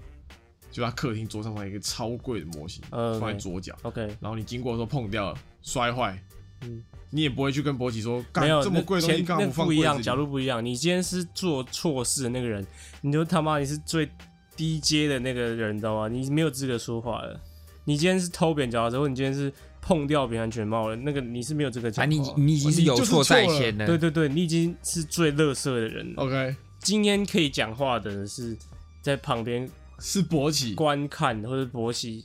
[0.72, 6.20] 就他客厅桌上放一个超贵的模型，呃放在左脚，，OK，然后你经过的时候碰掉了，摔坏，
[6.62, 10.64] 嗯，你也不会去跟博奇说，干没有这么贵的东西那前那干嘛不放不一样，角度不一样。
[10.64, 12.66] 你今天是做错事的那个人，
[13.02, 14.10] 你就他妈你是最
[14.56, 16.08] 低阶的那个人，你知道吗？
[16.08, 17.40] 你没有资格说话了。
[17.86, 22.08] 你今天是偷别人脚踏车，或者你今天是碰掉别人安全帽了，那个你是没有资格啊，讲话。
[22.08, 23.86] 你你已经是有错在先了。
[23.86, 26.22] 对对对，你已经是最乐色的人了。
[26.22, 28.56] OK，今天可以讲话的人是
[29.02, 32.24] 在旁边是博起，观看或者博起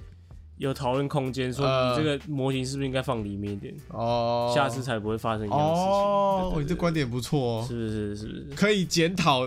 [0.58, 5.92] 有讨论空间，说呃你这个模型是不是应该放里面一点，哦，下次才不会发生一样的事情。
[5.92, 8.16] 哦，你这观点不错哦，是不是？
[8.16, 8.56] 是不是？
[8.56, 9.46] 可以检讨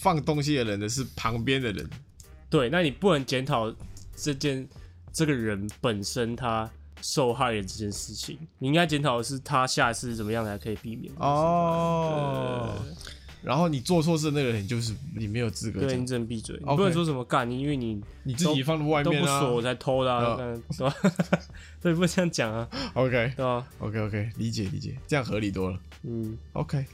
[0.00, 1.88] 放东西的人的是旁边的人，
[2.48, 3.70] 对，那你不能检讨
[4.16, 4.66] 这件
[5.12, 6.68] 这个人本身他
[7.02, 11.12] 受害的这件事情，你应该检讨的是他下次怎么样才可以避免。
[11.18, 12.74] 哦，
[13.42, 15.88] 然后你做错事的那个人就是你没有资格讲。
[15.90, 19.40] 对你，只能闭嘴，你不能说什么干你，因为你你自己放在外面啊。
[19.40, 20.94] 不锁我才偷的、啊，嗯对吧？
[21.80, 23.32] 对，不能这样讲啊，，OK。
[23.36, 25.78] 对吧？OK OK，理解理解，这样合理多了。
[26.04, 26.84] 嗯，，OK，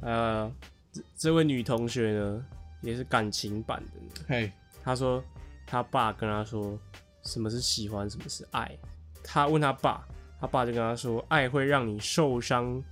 [0.00, 0.50] 呃，
[0.98, 2.44] 这这位女同学呢，
[2.82, 4.26] 也是感情版的呢。
[4.28, 5.22] 嘿，她说
[5.66, 6.78] 她爸跟她说
[7.22, 8.76] 什么是喜欢，什么是爱。
[9.22, 10.06] 她问她爸，
[10.40, 12.82] 她爸就跟她说，爱会让你受伤，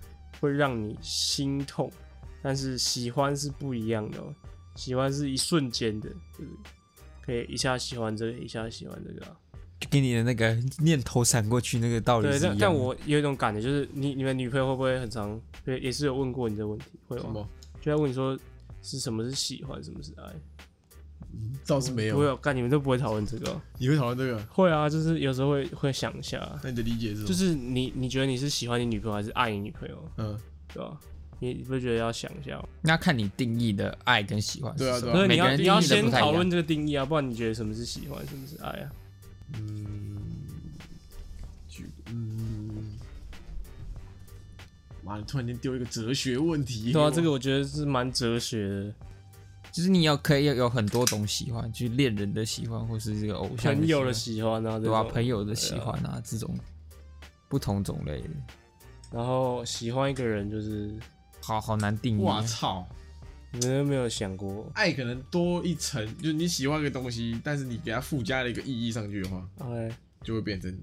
[0.41, 1.91] 会让你心痛，
[2.43, 4.35] 但是喜欢是不一样的、哦，
[4.75, 6.51] 喜欢是一瞬间的，就是
[7.25, 9.37] 可以一下喜欢这个，一下喜欢这个、啊。
[9.79, 12.41] 就跟你的那个念头闪过去那个道理对。
[12.41, 17.47] 但但我有一种感觉，就是你你们女朋友会不会很常，对，也是有问过你这个问题，会吗？
[17.87, 17.97] 什么？
[17.97, 18.39] 就在问你说
[18.83, 20.25] 是什么是喜欢，什么是爱？
[21.67, 22.15] 倒是没有。
[22.15, 24.43] 不会有，干你们都不会讨论这个哦、你会讨论这个？
[24.47, 27.25] 会啊，就是有时候会会想一下，那你的理解是？
[27.25, 30.39] 就是你你觉得你是喜欢你女朋友还是爱你女朋友，嗯，
[30.73, 30.99] 对吧？
[31.39, 32.67] 你你不会觉得要想一下吗？
[32.81, 34.99] 那看你定义的爱跟喜欢是什么。
[34.99, 38.91] 对啊对啊所以你要你要先讨论这个定义啊，不然你觉得什么是喜欢，什么是爱啊？
[39.59, 40.17] 嗯，
[41.69, 42.36] 举嗯，
[45.07, 46.93] 妈，你突然间丢一个哲学问题。
[46.93, 48.95] 对啊，这个我觉得是蛮哲学的，
[49.71, 54.99] 就是你要可以有很多种喜欢，就是恋人的喜欢，或是这个偶像朋友的喜喜欢啊，对吧？
[54.99, 56.59] 这种朋友的喜欢啊，这种
[57.49, 58.31] 不同种类的，
[59.13, 60.93] 然后喜欢一个人就是
[61.41, 62.43] 好好难定义我。
[62.43, 62.85] 操！
[63.53, 64.71] 你们有没有想过？
[64.75, 69.91] 爱可能多一层，就是你喜欢一个东西，但是你给它附加了一个意义上去的话，哎，
[70.23, 70.77] 就会变成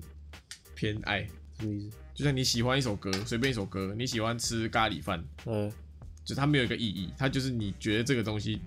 [0.73, 1.27] 偏爱。
[1.59, 1.97] 什么意思？
[2.13, 5.71] 就像你喜欢一首歌，随便一首歌，你喜欢吃咖喱饭，嗯，
[6.23, 8.61] 就它没有一个意义，它就是你觉得这个东西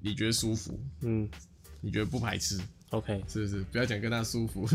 [0.00, 1.28] 你觉得舒服，嗯。
[1.84, 2.60] 你觉得不排斥
[2.90, 3.24] ，，OK。
[3.26, 3.64] 是不是？
[3.64, 4.68] 不要讲跟他舒服，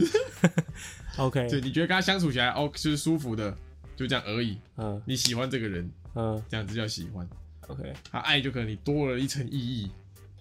[1.16, 3.58] OK，对，你觉得跟他相处起来哦，就是舒服的，
[3.96, 4.58] 就这样而已。
[4.76, 5.02] 嗯。
[5.06, 6.44] 你喜欢这个人，嗯。
[6.50, 7.26] 这样子叫喜欢。
[7.68, 9.90] ，OK，他爱就可能你多了一层意义，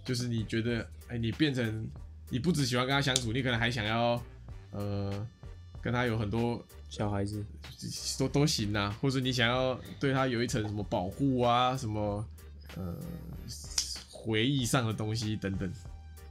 [0.05, 1.89] 就是你觉得，哎、你变成
[2.31, 4.21] 你不只喜欢跟他相处，你可能还想要，
[4.73, 5.29] 呃，
[5.81, 7.45] 跟他有很多小孩子，
[8.19, 12.25] 都都行啊，或者你想要对他有一层什么保护啊，什么
[12.77, 12.95] 呃
[14.11, 15.71] 回忆上的东西等等。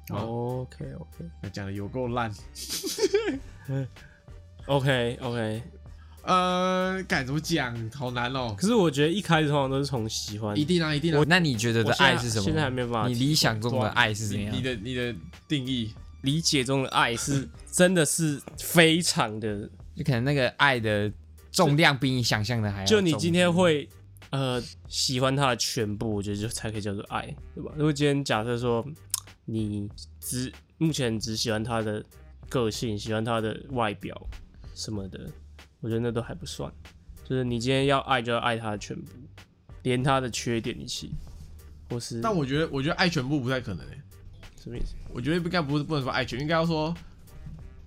[0.09, 2.31] 哦，OK OK 那讲的有够烂。
[4.67, 5.63] OK OK，
[6.23, 7.75] 呃，该怎么讲？
[7.91, 8.55] 好难哦。
[8.57, 11.23] 可是我觉得一开始通常都是从喜欢，一定啊，一定啊。
[11.27, 12.43] 那你觉得的爱是什么？
[12.43, 14.63] 现在还没有办法你理想中的爱是怎样你你？
[14.63, 15.15] 的你的
[15.47, 21.11] 定义，理解中的爱是真的是非常的，就可能那个爱的
[21.51, 23.87] 重量比你想象的还要重就你今天会
[24.29, 27.71] 呃喜欢他的全部，我觉得就才可以叫做爱，对吧？
[27.75, 28.85] 如果今天假设说
[29.45, 32.03] 你只目前只喜欢他的
[32.49, 34.29] 个性，喜欢他的外表
[34.73, 35.29] 什么的，
[35.79, 36.71] 我觉得那都还不算。
[37.23, 39.11] 就是你今天要爱，就要爱他的全部，
[39.83, 41.11] 连他的缺点一起，
[41.89, 44.01] 或是但我觉得，我觉得爱全部不太可能诶、
[44.61, 44.93] 什么意思？
[45.11, 46.93] 我觉得应该不是不能说爱全，应该要说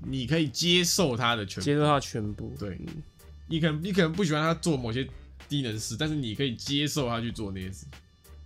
[0.00, 1.64] 你可以接受他的全部。
[1.64, 2.78] 接受他全部，对。
[2.87, 3.02] 嗯。
[3.50, 5.08] 你可能你可能不喜欢他做某些
[5.48, 7.87] 低能事，但是你可以接受他去做那些事，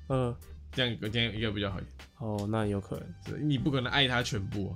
[0.06, 0.36] 呃，
[0.70, 1.92] 这样这样应该比较好一点。
[2.18, 3.06] 哦，那有可能。
[3.26, 4.72] 是你不可能爱他全部、啊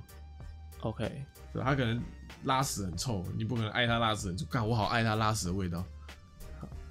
[0.81, 1.09] ，，OK，
[1.53, 2.01] 对他可能
[2.43, 4.45] 拉屎很臭，你不可能爱他拉屎很臭。
[4.47, 5.81] 干，我好爱他拉屎的味道。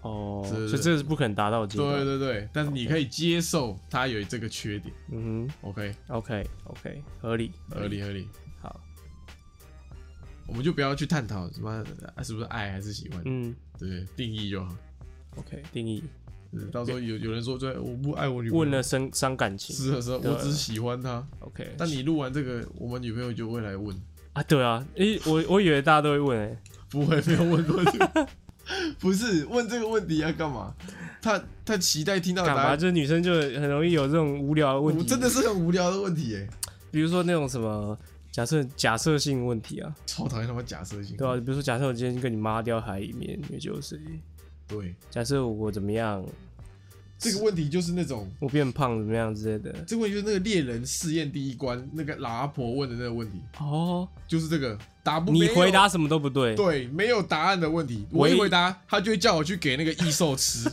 [0.00, 4.94] 哦，所以这是不可能达到的对对对，但是你可以接受他有这个缺点。
[5.10, 5.94] 嗯哼，OK。
[6.08, 8.00] OK OK，合理合，理。
[8.00, 8.28] 合理。
[8.62, 8.80] 好，
[10.46, 11.70] 我们就不要去探讨什么
[12.14, 13.54] 啊是不是爱还是喜欢，嗯。
[13.78, 14.06] 对？
[14.16, 14.74] 定义就好。
[15.36, 16.02] ，OK，定义。
[16.52, 19.74] 就是到时候有有人说，对，我不爱我女朋友，问了伤伤感情。
[19.76, 20.30] 是的时候，对。
[20.30, 21.22] 我只是喜欢她。
[21.40, 23.94] ，OK，但你录完这个，我们女朋友就会来问，
[24.32, 26.56] 啊，对啊，诶，我我以为大家都会问，哎，
[26.88, 28.28] 不会没有问过这个，
[28.98, 30.74] 不是问这个问题要干嘛？
[31.20, 32.54] 他他期待听到答？
[32.54, 36.48] 案，就是女生就很容易有这种无聊的问题，我真的，是很无聊的问题哎，
[36.90, 37.98] 比如说那种什么
[38.36, 41.16] 假设假设性问题啊，超讨厌他妈假设性。
[41.16, 43.98] 对啊，比如说假设我今天跟你妈掉海里面，你会救谁？
[44.68, 46.22] 对，假设我怎么样，
[47.18, 54.78] 这个问题就是那种，我变胖怎么样之类的，这个问题就是那个猎人试验第一关那个老阿婆问的那个问题，哦，就是这个。
[55.02, 60.68] 答不你回答什么都不对，对，没有答案的问题，我一回答，他就会叫我去给那个异兽吃，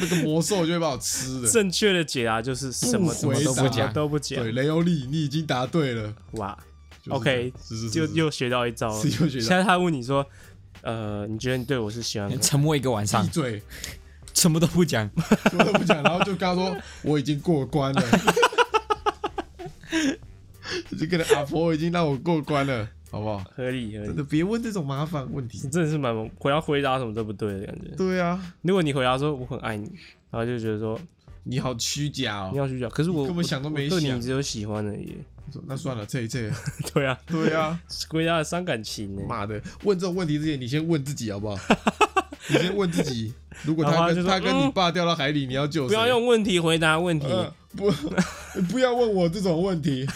[0.00, 1.48] 那个魔兽就会把我吃了。
[1.50, 3.54] 正确的解答就是什么什么都
[4.08, 6.14] 不讲对，，雷欧利，你已经答对了。
[6.32, 6.56] 哇，
[7.02, 8.96] 就是 OK，是是是，就又学到一招了。
[9.04, 10.24] 又学到现在他问你说，
[10.82, 12.40] 呃，你觉得你对我是喜欢？
[12.40, 13.62] 沉默一个晚上闭，嘴，
[14.34, 15.10] 什么都不讲，
[15.50, 18.02] 什么都不讲，然后就跟他说我已经过关了，
[20.98, 23.38] 这个阿婆已经让我过关了，好不好？
[23.54, 25.70] 合理合理，真的别问这种麻烦问题你。
[25.70, 27.94] 真的是蛮回答回答什么都不对的感觉。
[27.96, 29.90] 对啊，如果你回答说我很爱你，
[30.30, 30.98] 然后就觉得说
[31.44, 32.50] 你好虚假哦。
[32.52, 35.16] 你好虚假，可是我根本想都没想对你只有喜欢而已。
[35.66, 36.50] 那算了，这一这，
[36.92, 37.80] 对啊，对啊，
[38.10, 39.22] 回答的伤感情呢。
[39.26, 41.56] 妈的，问这种问题之前，你先问自己好不好？
[42.50, 43.32] 你先问自己，
[43.64, 45.88] 如果他他跟他跟你嗯爸掉到海里，你要救谁？
[45.88, 47.26] 不要用问题回答问题。
[47.26, 47.90] 呃，不，
[48.70, 50.06] 不要问我这种问题。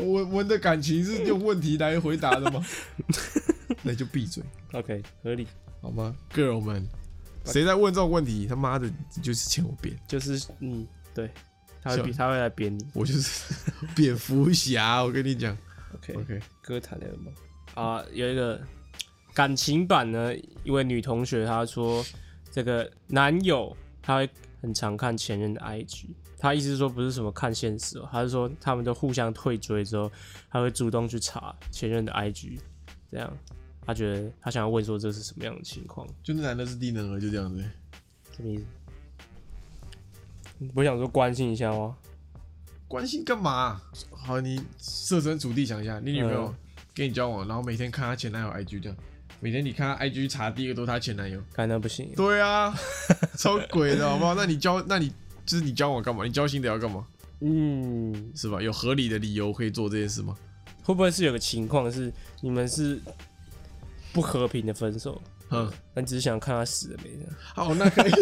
[0.00, 2.64] 我我们的感情是用问题来回答的吗？
[3.82, 4.42] 那就闭嘴
[4.72, 5.46] OK，合理，
[5.80, 6.86] 好吗，girl 们？
[7.46, 8.46] 谁在问这种问题？
[8.46, 8.90] 他妈的，
[9.22, 11.30] 就是欠我扁，就是嗯，对，
[11.82, 12.84] 他会比他会来扁你。
[12.92, 13.54] 我就是
[13.96, 15.02] 蝙蝠侠。
[15.02, 15.56] 我跟你讲
[15.94, 17.32] OK，，OK，歌坛的吗？
[17.74, 18.60] 啊，有一个
[19.32, 22.04] 感情版呢，一位女同学她说，
[22.50, 24.28] 这个男友他会
[24.60, 26.06] 很常看前任的 IG，
[26.40, 30.10] 她意思是说不是什么看现实哦，他是说他们都互相退追之后，
[30.50, 32.58] 他会主动去查前任的 IG，
[33.12, 33.30] 这样，
[33.84, 37.62] 他觉得他想要问说这是什么样的情况，就那男的是低能儿，就这样子。
[38.34, 38.64] 什么意思？
[40.58, 41.96] 你不想说关心一下吗？
[42.88, 43.80] 关心干嘛、
[44.10, 46.54] 好，你设身处地想一下，你女朋友嗯
[46.94, 48.96] 跟你交往，然后每天看她前男友 IG 这样，
[49.40, 51.40] 每天你看她 IG 查第一个都是她前男友。
[51.52, 52.74] 看那不行，对啊，
[53.38, 54.34] 超鬼的好不好？
[54.34, 55.12] 那你交，那你
[55.50, 56.24] 就是你交往干嘛？
[56.24, 57.04] 你交新的要干嘛？
[57.40, 58.62] 嗯，是吧？
[58.62, 60.36] 有合理的理由可以做这件事吗？
[60.84, 63.00] 会不会是有个情况是你们是
[64.12, 65.20] 不和平的分手？
[65.50, 67.32] 嗯，那你只是想看他死了没的？
[67.52, 68.12] 好，那可以，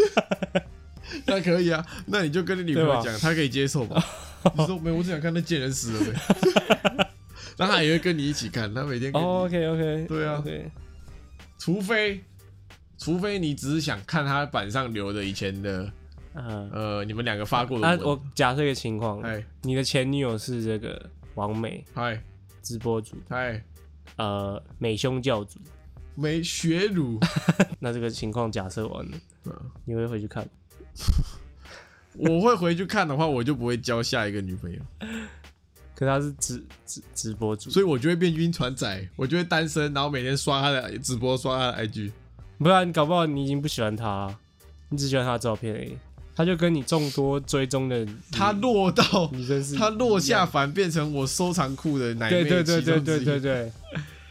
[1.27, 1.85] 那可以啊。
[2.07, 4.03] 那你就跟你女朋友讲，她可以接受吧？
[4.57, 7.05] 你说没，我只想看那贱人死了没。
[7.59, 10.71] 那她也会跟你一起看，她每天，OK OK，对啊对，
[11.59, 12.25] 除非
[12.97, 15.91] 除非你只是想看他板上留的以前的
[16.39, 18.09] 啊，呃，你们两个发过的那、文。
[18.11, 19.45] 我假设一个情况，嗨。
[19.63, 22.23] 你的前女友是这个王美嗨。
[22.63, 23.63] 直播主，嗨，
[24.17, 25.59] 呃，美胸教主，
[26.15, 27.19] 美学乳，
[27.81, 29.17] 那这个情况假设完了，
[29.47, 29.53] 嗯。
[29.85, 30.47] 你会回去看？
[32.15, 34.81] 我会回去看的话，我就不会交下一个女朋友，
[35.95, 42.11] 可他是直直直播主，所以我就会变晕船仔，我就会单身，然后每天刷他的直播，刷他的 IG。
[42.59, 44.41] 不然你搞不好你已经不喜欢他啊、
[44.89, 45.97] 你只喜欢他的照片而已。
[46.39, 53.73] 他就跟你众多追踪的女他落到女生是他落下凡，变成我收藏库的奶妹对对对对对对对。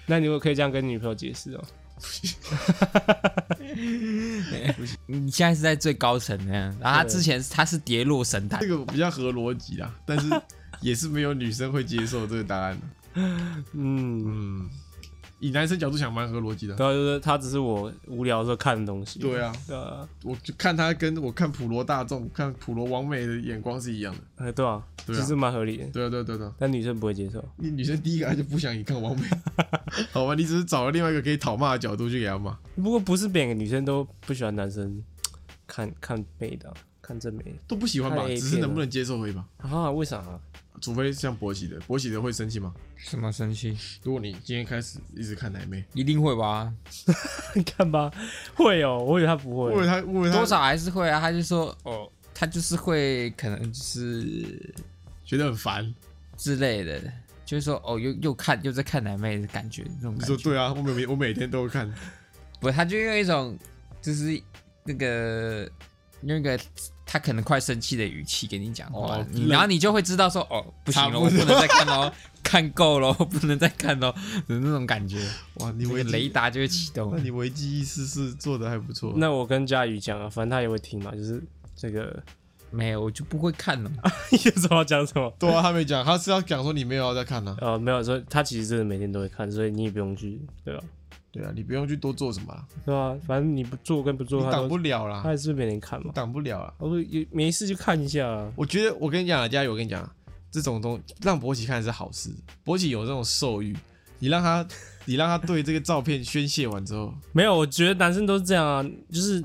[0.05, 1.63] 那你可以这样跟女朋友解释哦。
[5.07, 10.29] 你现在是在最高层那样，然后他之前他是跌落神坛这，个比较合逻辑啦，但是
[10.79, 12.87] 也是没有女生会接受这个答案的。
[13.73, 14.69] 嗯，嗯，
[15.39, 16.75] 以男生角度想，蛮合逻辑的。
[16.75, 19.19] 然后就是他只是我无聊的时候看的东西。
[19.19, 24.45] 对啊，对啊，我就看他跟我看普罗大众、看普罗王美的眼光是一样的。
[24.45, 26.53] 哎，对啊，对啊其实蛮合理的，对啊，对啊，对啊对啊。
[26.57, 27.43] 但女生不会接受。
[27.57, 29.27] 你女生第一个她就不想你看王美，
[30.11, 30.33] 好吧？
[30.35, 32.57] 你只是找了另外一个可以讨骂的角度去给她骂。
[32.75, 35.03] 不过不是每个女生都不喜欢男生
[35.67, 36.73] 看看美的啊、
[37.07, 38.27] 看正美都不喜欢吧？
[38.27, 39.47] 只是能不能接受而已吧。
[39.59, 39.89] 啊？
[39.91, 40.39] 为啥啊？
[40.81, 42.73] 除非像博喜的，博喜的会生气吗？
[42.97, 43.75] 什么生气？
[44.03, 46.71] 如果你今天开始一直看奶妹，一定会吧？
[47.55, 48.11] 你看吧，
[48.53, 49.71] 会哦，我以为他不会。
[49.71, 51.19] 我以为他，我以为他多少还是会啊。
[51.19, 54.75] 他就说哦，他就是会可能就是
[55.23, 55.95] 觉得很烦。
[56.35, 57.01] 之类的，
[57.45, 60.35] 就是说哦，又又看又在看奶妹的感觉，那种你感觉。
[60.35, 61.91] 说对啊，我每我每天都会看。
[62.59, 63.57] 不，他就用一种
[63.99, 64.39] 就是
[64.83, 65.67] 那个
[66.23, 66.59] 用一个
[67.05, 72.11] 他可能快生气的语气跟你讲话，哦你然后你就会知道说哦，不行 了，我不能再看喽，
[72.43, 74.11] 看够了，不能再看喽
[74.47, 75.17] 的那种感觉，
[75.55, 77.21] 哇，你那个危雷达就会启动那。
[77.21, 79.13] 你危机意识是做的还不错。
[79.15, 81.41] 那我跟佳宇讲啊，反正他也会听嘛，就是
[81.75, 82.21] 这个
[82.71, 83.91] 没有，我就不会看了。
[84.31, 85.31] 有什么要讲什么？
[85.39, 90.83] 对啊，他没讲，他是要讲说你没有要再看呢、呃，没有说他其实真的每天都会看，所以你也不用去，对吧？
[91.31, 93.17] 对啊，你不用去多做什么啦，对吧？
[93.27, 96.11] 反正你不做跟不做，他都你挡不了啦，他还是每天看嘛。
[96.13, 96.73] 挡不了啊。
[96.79, 98.51] 我说有没事就看一下啊。
[98.55, 100.11] 我觉得我跟你讲啊，佳宇，我跟你讲啊，
[100.49, 102.31] 这种东让博奇看是好事。
[102.63, 103.75] 博奇有这种兽欲，
[104.19, 104.65] 你让他，
[105.05, 109.39] 你让他对这个照片宣泄完之后，没有，我觉得男生都是这样啊，就是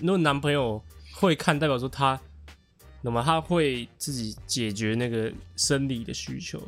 [0.00, 0.80] 如果男朋友
[1.14, 2.20] 会看，代表说他，
[3.02, 6.60] 那么他会自己解决那个生理的需求，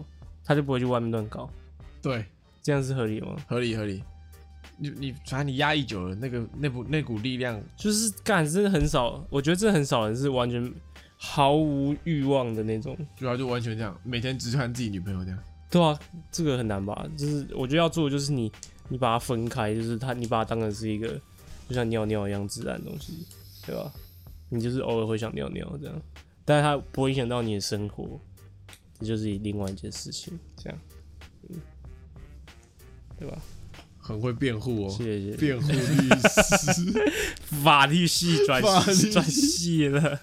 [0.43, 1.49] 他就不会去外面乱搞，
[2.03, 2.25] 对，
[2.63, 3.37] 这样是合理吗？
[3.47, 4.03] 合理合理。
[4.79, 10.73] 你你反正你压抑久了，那个那股那股力量，就是干，真的很少，我觉得真的很少人是完全
[11.17, 12.97] 毫无欲望的那种。
[13.17, 15.39] 主要就完全这样，每天只看自己女朋友这样。
[15.71, 15.99] 对啊，
[16.31, 17.07] 这个很难吧？
[17.17, 18.51] 就是我觉得要做的就是你，
[18.89, 21.09] 你把它分开，就是它，你把它当成是一个
[21.69, 23.27] 就像尿尿一样自然的东西，
[23.67, 23.93] 对吧？
[24.49, 26.03] 你就是偶尔会想尿尿这样，
[26.45, 28.19] 但是它不会影响到你的生活，
[28.99, 30.79] 这就是另外一件事情，这样，
[31.51, 31.61] 嗯，
[33.19, 33.39] 对吧？
[34.09, 35.37] 很会辩护哦，谢谢。
[35.37, 37.13] 辩护律师。
[37.63, 39.11] 法律系转法律系。
[39.13, 40.19] 转系了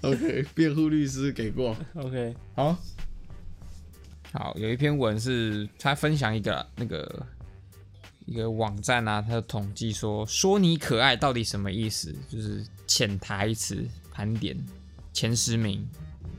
[0.00, 1.76] OK，辩护律师给过。
[1.94, 2.76] ，OK，好，
[4.32, 7.24] 好，有一篇文是他分享一个那个
[8.26, 14.58] 一个网站啊，它有统计说说你可爱到底什么意思，就是潜台词盘点
[15.12, 15.86] 前十名，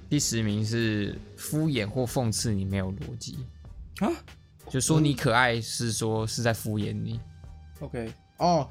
[0.10, 3.38] 第十名是敷衍或讽刺你没有逻辑。
[4.00, 4.12] 啊，
[4.74, 7.20] 就说你可爱是说是在敷衍你
[7.80, 8.68] ，OK，哦，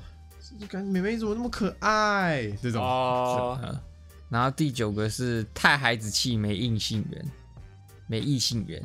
[0.59, 2.51] 就感觉妹妹怎么那么可爱？
[2.61, 3.81] 这种哦，呃，
[4.29, 7.25] 然后第九个是太孩子气没异性缘，
[8.09, 8.83] 没异性缘，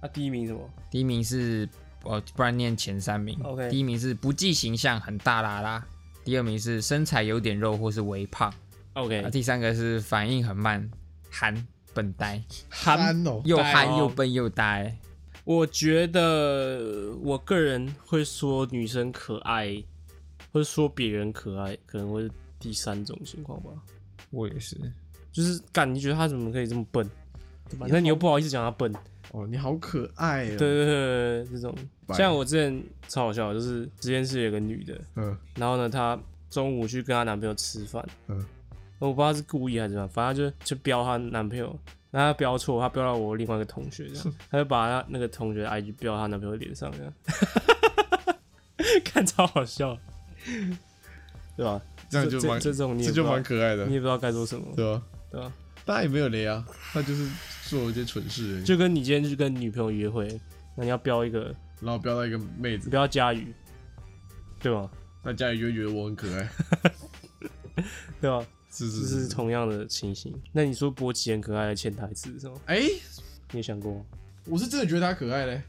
[0.00, 0.60] 那第一名什么？
[0.88, 1.68] 第一名是
[2.04, 3.36] 哦，不然念前三名。
[3.42, 5.84] OK 第一名是不计形象，很大啦啦。
[6.24, 8.54] 第二名是身材有点肉或是微胖。
[8.92, 10.88] OK，啊，第三个是反应很慢，
[11.32, 14.96] 憨笨呆，憨哦，又憨又笨又呆。
[15.50, 19.82] 我觉得我个人会说女生可爱，
[20.52, 22.30] 或者说别人可爱，可能会是
[22.60, 23.70] 第三种情况吧。
[24.30, 24.76] 我也是，
[25.32, 27.04] 就是干，你觉得他怎么可以这么笨？
[27.68, 27.88] 对吧？
[27.90, 28.94] 那你又不好意思讲他笨，
[29.32, 30.56] 哦，你好可爱哦。
[30.56, 31.74] 对，对对对，这种
[32.10, 36.16] 像我之前超好笑，就是实验室有个女的，嗯然后呢，她
[36.48, 38.46] 中午去跟她男朋友吃饭，嗯，
[39.00, 41.76] 我不知道是故意还是怎么样，反正她就就飙她男朋友，
[42.10, 47.12] 然后她标错，他标到我另外一个同学这样， 他就把他那个同学的 IG 标他男朋友脸上这样，
[49.04, 49.96] 看超好笑，
[51.56, 51.80] 对吧？
[52.08, 55.02] 这这样就蛮这这种这就蛮可爱的你，也不知道该做什么，对吧？
[55.30, 55.52] 对吧？
[55.86, 57.28] 他也没有雷啊，他就是
[57.64, 60.40] 做了一些蠢事而已，就跟你今天去跟女朋友约会，
[60.76, 63.52] 那你要标一个，然后标到一个妹子，不要加鱼，
[64.60, 64.90] 对吧？
[65.22, 66.48] 那佳宇就会觉得我很可爱，
[68.20, 68.44] 对吧？
[68.70, 69.28] 是是是是。
[69.28, 70.34] 同样的情形。
[70.52, 72.54] 那你说波奇很可爱的潜台词是吗？
[72.66, 72.80] 哎，
[73.52, 74.00] 你有想过吗？
[74.46, 75.62] 我是真的觉得他可爱嘞，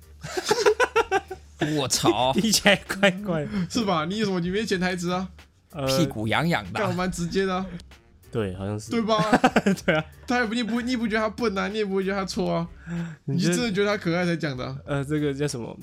[1.77, 3.51] 我操， 听起来怪怪的。
[3.69, 4.05] 是吧？
[4.05, 4.39] 你有什么？
[4.39, 5.29] 你没潜台词啊？
[5.71, 6.83] 呃，屁股痒痒的啊。
[6.83, 7.65] 干我蛮直接的啊，
[8.31, 8.91] 对，好像是。
[8.91, 9.17] 对吧？
[9.85, 12.67] 对啊，他也不，你不，你不觉得他笨啊，你也不会觉得他错啊，
[13.25, 14.77] 你是真的觉得他可爱才讲的啊。
[14.85, 15.77] 呃，这个叫什么？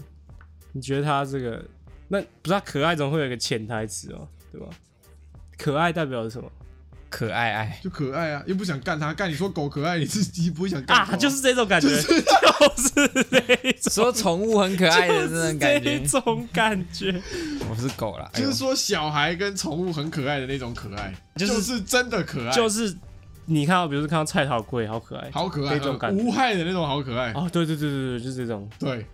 [0.72, 1.64] 你觉得他这个，
[2.08, 4.68] 那不是他可爱总会有一个潜台词哦，对吧？
[5.56, 6.50] 可爱代表是什么
[7.10, 11.16] 可爱爱，就可爱啊，又不想干他，干你说狗可爱，你自己不会想干啊？
[11.16, 12.02] 就是这种感觉，就是。
[12.02, 12.24] 这种。
[13.90, 16.06] 说宠物很可爱的那种感就是觉。
[16.06, 17.22] 这种感觉，
[17.70, 18.46] 我是狗啦，哎呦。
[18.46, 22.94] 就是说小孩跟宠物很可爱的那种可爱，就是就是真的可爱，就是
[23.46, 26.22] 你看到，比如说看到菜桃贵，好可爱，好可爱，那种感觉。
[26.22, 27.32] 无害的那种好可爱。
[27.32, 28.68] 哦，对对对对对，就是这种。
[28.78, 29.06] 对，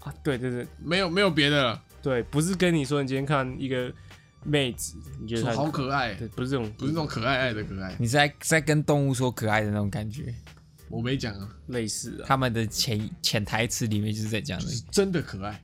[0.00, 0.66] 啊，对对对。
[0.82, 3.92] 没有没有别的了，对，不是跟你说你今天看一个
[4.44, 7.94] 妹子，你觉得好可爱，对，不是这种，不是那种可爱爱的可爱。
[7.98, 10.34] 你在在跟动物说可爱的那种感觉，
[10.88, 15.62] 我没讲啊，类似啊，他们的潜潜台词里面就是在讲的是真的可爱。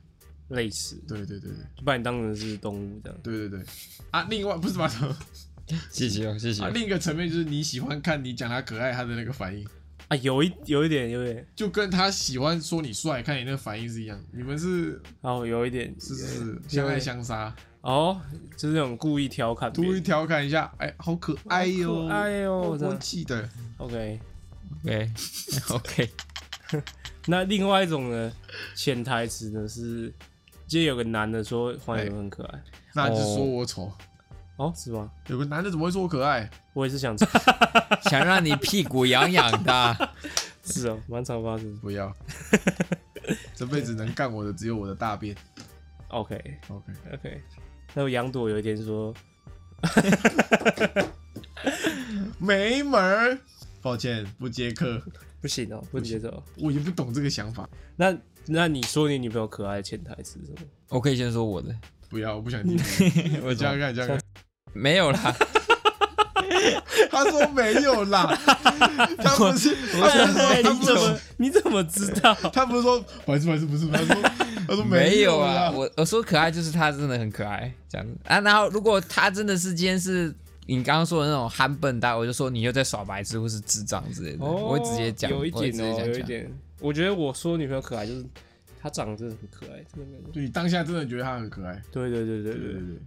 [0.49, 3.19] 类似，对对对对就把你当成是动物这样。
[3.21, 3.63] 对对对
[4.09, 4.25] 啊！
[4.31, 4.89] 另外不是吧？
[5.91, 9.63] 谢谢哦，谢谢啊，另一个层面就是你喜欢看你讲他可爱他的那个反应，
[10.07, 14.19] 啊，有一有一点，有一点，就跟他喜欢说你帅看你那个反应是一样。
[14.31, 18.19] 你们是哦，有一点，是是是相爱相杀，哦，
[18.57, 23.47] 就是那种故意调侃，故意调侃一下，哎，好可爱哟，可爱我记得。
[23.77, 25.11] OK，，OK
[25.69, 26.09] OK，
[27.27, 28.31] 那另外一种呢，
[28.75, 30.13] 潜台词呢是，
[30.67, 32.61] 今天有个男的说黄伟文很可爱，
[32.93, 33.91] 那就说我丑。
[34.57, 35.09] 哦，是吗？
[35.27, 36.49] 有个男的怎么会说我可爱？
[36.73, 37.15] 我也是想
[38.09, 40.09] 想让你屁股痒痒的，
[40.65, 41.73] 是哦，蛮常发生。
[41.77, 42.13] 不要，
[43.55, 45.33] 这辈子能干我的只有我的大便。
[46.09, 46.35] OK
[46.67, 47.41] OK，OK，
[47.93, 49.13] 那我杨朵有一天说，
[52.39, 53.37] 没门儿。
[53.81, 55.01] 抱歉，不接客，
[55.41, 56.43] 不行哦，不接受。
[56.57, 57.67] 我也不懂这个想法。
[57.95, 58.15] 那
[58.45, 60.57] 那你说你女朋友可爱的潜台词是什么？
[60.89, 61.73] 我可以先说我的，
[62.09, 62.77] 不要，我不想听。
[63.43, 64.19] 我这样看，这样看。
[64.73, 65.33] 没有啦，
[67.09, 68.37] 他说没有啦，
[69.17, 72.35] 他不是，他不是哎说，他不是说你怎么，你怎么知道？
[72.53, 74.15] 他不是说，不好意思，不好意思，不是，他说，
[74.69, 78.07] 我说没有啊我我说可爱就是她真的很可爱这样。
[78.07, 80.33] 子啊然后如果她真的是今天是
[80.67, 88.23] 你刚刚说的那种憨笨大我就说你又在耍白痴或是智障之类的我会直接讲有一点哦有一点我觉得我说女朋友可爱就是
[88.81, 91.81] 她长得真的很可爱真的对当下真的觉得她很可爱？
[91.91, 92.99] 对对对对对对。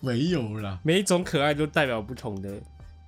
[0.00, 0.78] 没有啦。
[0.82, 2.50] 每一种可爱都代表不同的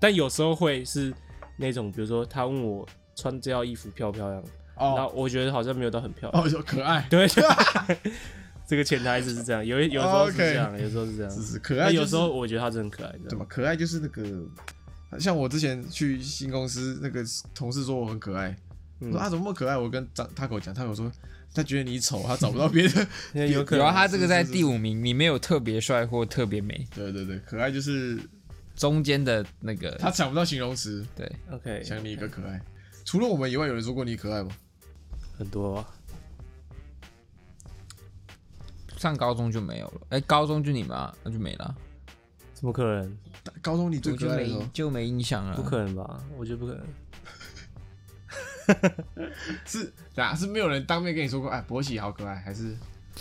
[0.01, 1.13] 但有时候会是
[1.57, 4.43] 那种比如说她问我穿这套衣服漂不漂亮
[4.77, 6.45] 然后哦我觉得好像没有到很漂亮。
[6.45, 7.27] 哦，就可爱， 对，
[8.67, 11.31] 这个潜台词是这样，有一有时候是这样，有时候是这样。
[11.31, 13.47] 是是可爱，那有时候我觉得他真的很可爱，这样对吧？
[13.49, 17.23] 可爱就是那个，像我之前去新公司，那个
[17.55, 18.57] 同事说我很可爱，
[19.01, 19.77] 我嗯说啊怎么那么可爱？
[19.77, 21.11] 我跟张他狗讲，他狗说
[21.55, 23.07] 他觉得你丑，他找不到别的。
[23.47, 28.19] 有可能有啊，他这个在是是第五名，你没有特别帅或特别美，对对对，可爱就是
[28.75, 32.61] 中间的那个他想不到形容词，对，OK，想你一个可爱。
[33.05, 34.49] 除了我们以外，有人说过你可爱吗？
[35.39, 35.89] 很多啊，
[38.97, 40.01] 上高中就没有了。
[40.11, 41.75] 哎、高中就你们啊，那就没了，
[42.55, 43.19] 怎么可能？
[43.61, 45.55] 高中你最我就可爱的时候没，就没印象了。
[45.57, 46.23] 不可能吧？
[46.37, 46.87] 我觉得不可能。
[49.67, 52.75] 是啊，是没有人当面跟你说过，哎，博喜好可爱，还是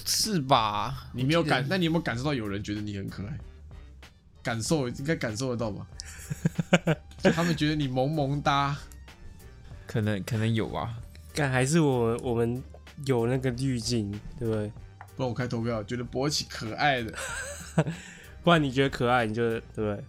[0.05, 1.09] 是吧？
[1.13, 1.65] 你没有感？
[1.67, 3.37] 那你有没有感受到有人觉得你很可爱？
[4.41, 5.87] 感受应该感受得到吧？
[7.19, 8.77] 就他们觉得你萌萌哒，
[9.85, 10.97] 可能可能有吧。
[11.33, 12.61] 干还是我我们
[13.05, 14.71] 有那个滤镜，对不对？
[15.15, 17.13] 不然我开投票，觉得博起可爱的，
[18.43, 20.03] 不然你觉得可爱，你就对不对？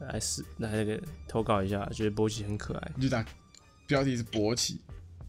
[0.00, 2.92] 来是来那个投稿一下，觉得博奇很可爱。
[2.96, 3.24] 你就打
[3.86, 4.78] 标题是博起，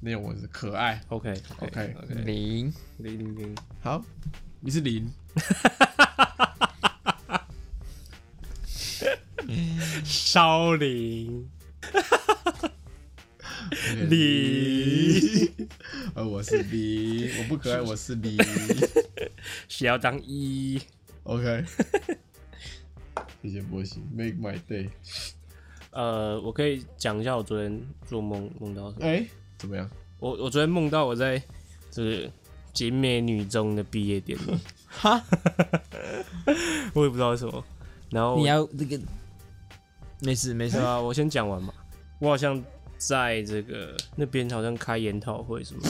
[0.01, 1.01] 内容文是可爱。
[1.07, 1.31] OK
[1.61, 4.03] OK OK，零，零零零，好，
[4.59, 5.09] 你是零，
[10.03, 11.49] 烧零
[14.09, 15.51] 零，
[16.15, 18.37] 呃，我是 B，，我不可爱，我是 B，
[19.67, 20.79] 需 要当一
[21.23, 21.63] ？OK，
[23.41, 24.89] 谢谢波西，Make my day。
[25.91, 29.05] 呃，我可以讲一下我昨天做梦梦到什么。
[29.05, 29.25] 哎、
[29.57, 29.89] 怎么样？
[30.19, 31.41] 我我昨天梦到我在
[31.91, 32.31] 这个
[32.73, 34.57] 景美女中的毕业典礼，
[34.87, 35.23] 哈，
[36.93, 37.63] 我也不知道为什么。
[38.09, 38.99] 然后你要这个，
[40.21, 41.73] 没事没事，啊，我先讲完嘛。
[42.19, 42.63] 我好像
[42.97, 45.81] 在这个那边好像开研讨会什么，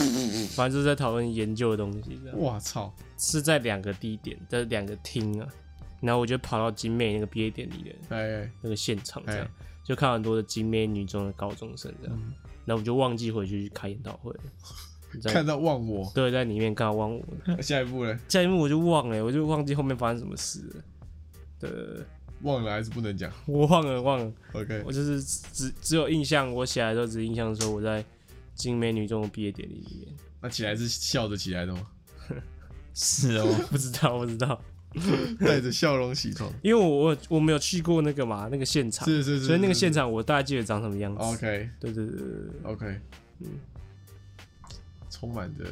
[0.54, 2.92] 反正就是在讨论研究的东西，这样我操！
[3.16, 5.48] 是在两个地点的两个厅啊。
[6.00, 9.50] 然后我就跑到景美那个毕业典礼的哎，那个现场，这样哎
[9.82, 12.16] 就看到很多的金美女中的高中生这样。
[12.64, 14.32] 然后我就忘记回去去开研讨会
[15.24, 17.24] 看到忘我，对，在里面看到忘我，
[17.60, 18.16] 下一步呢？
[18.28, 20.84] 下一幕我就忘了，我就忘记后面发生什么事了。
[21.58, 21.70] 对，
[22.42, 28.04] 忘了还是不能讲 我忘了忘了，？OK，我就是只只有印象，我起来的时候只印象说我在
[28.54, 31.86] 金美女中的毕业典礼里面，那起来是笑着起来的吗？
[32.94, 34.60] 是哦， 不知道不知道，
[35.40, 36.52] 带着笑容起床。
[36.62, 41.20] 因为我我我没有去过那个嘛那个现场，是是是，所以那个现场我大概记得长什么样子。
[41.22, 43.00] OK 对对对对对 OK，
[43.40, 43.46] 嗯
[45.10, 45.64] 充满着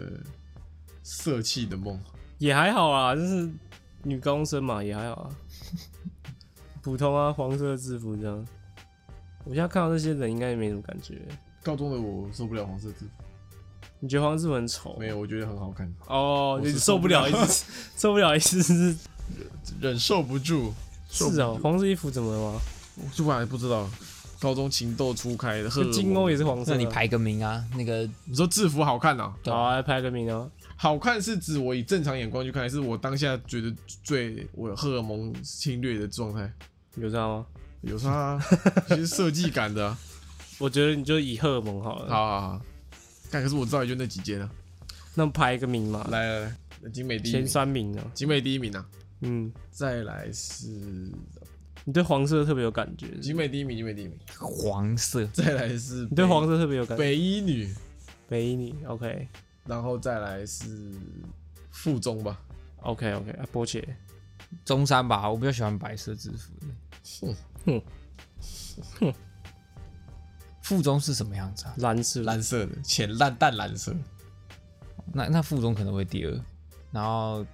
[1.02, 2.00] 色气的梦。
[2.38, 3.48] 也还好啊，就是
[4.04, 5.30] 女高中生嘛，也还好啊，
[6.86, 8.46] 普通啊，黄色制服这样。
[9.42, 11.20] 我现在看到那些人应该也没什么感觉。
[11.60, 13.24] 高中的我受不了黄色制服，
[13.98, 14.96] 你觉得黄色制服很丑？
[14.96, 17.64] 没有，我觉得很好看，哦，你受不了，一次
[17.96, 18.96] 受不了， 意思是
[19.80, 20.72] 忍受不住。
[21.10, 22.60] 是哦，住黄色衣服怎么了吗？
[22.94, 23.90] 我就还不知道，
[24.38, 26.70] 高中情窦初开的荷尔那蒙金欧也是黄色。
[26.70, 30.48] 那你排个名啊，那个你说制服好看哦、对好啊，来拍个名哦。
[30.76, 33.74] 好看是指我以正常眼光去看，还是我当下觉得
[34.04, 36.48] 最我荷尔蒙侵略的状态？
[36.96, 37.46] 有这样吗？
[37.82, 38.44] 有差、啊，
[38.88, 39.98] 其实设计感的啊、
[40.58, 42.08] 我觉得你就以荷尔蒙好了。
[42.08, 42.60] 好好好，
[43.30, 44.50] 但可是我知道也就那几间啊。
[45.14, 48.04] 那排一个名嘛，来来来，那景美第一前，三名啊。
[48.12, 48.84] 景美第一名啊。
[49.20, 50.68] 嗯，再来是
[51.84, 54.18] 你对黄色特别有感觉，景美第一名，景美第一名。
[54.38, 57.02] 黄色，再来是你对黄色特别有感觉。
[57.02, 57.72] 北一女，
[58.28, 59.28] 北一女，OK
[59.64, 60.64] 然后再来是
[61.70, 62.38] 附中吧。
[62.82, 63.96] OK OK 啊，波姐，
[64.64, 66.66] 中山吧，我比较喜欢白色制服的。
[67.06, 67.82] 哼哼
[68.98, 69.14] 哼
[70.62, 71.74] 附中是什么样子啊？
[71.78, 73.94] 蓝色蓝色的，浅蓝淡蓝色。
[75.12, 76.40] 那那附中可能会第二，
[76.90, 77.46] 然后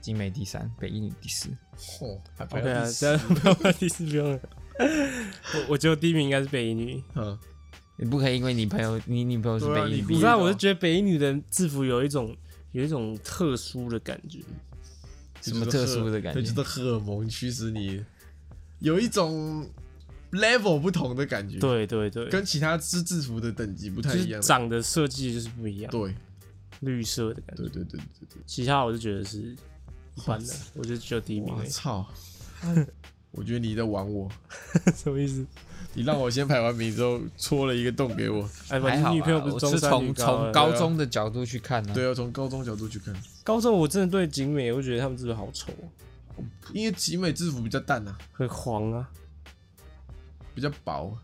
[0.00, 1.48] 景美第三，北一女第四。
[1.78, 2.84] 嚯、还排 OK 啊。
[3.34, 4.40] 不要，第四不用了。
[4.78, 7.38] 我我觉得第一名应该是北一女，嗯，
[7.96, 12.36] 你不可以因为你朋友你女朋友是北一女不是我是觉得北一女的制服有一种
[12.72, 14.40] 有一种特殊的感觉，
[15.40, 18.04] 什么特殊的感，觉就是荷尔蒙驱使你
[18.82, 19.66] 有一种
[20.32, 24.42] level 不同的感觉，，对对对，跟其他制制服的等级不太就是一样。
[24.42, 26.14] 长的设计就是不一样，对
[26.80, 27.68] 绿色的感觉对。
[27.68, 31.54] 对对对对其他我就觉得是一般的，我就只有第一，名。
[31.54, 32.06] 我操！
[33.32, 34.30] 我觉得你在玩我，
[34.94, 35.46] 什么意思？
[35.94, 38.48] 你让我先排完名之后戳了一个洞给我。
[38.68, 45.72] 哎，不，还好吧你女朋友不我中山是从从高中的角度去看呢、对啊，从高中角度去看，高中我真的对景美，我觉得他们制服好丑，
[46.72, 49.08] 因为集美制服比较淡啊，很黄啊。
[50.54, 51.16] 比较薄。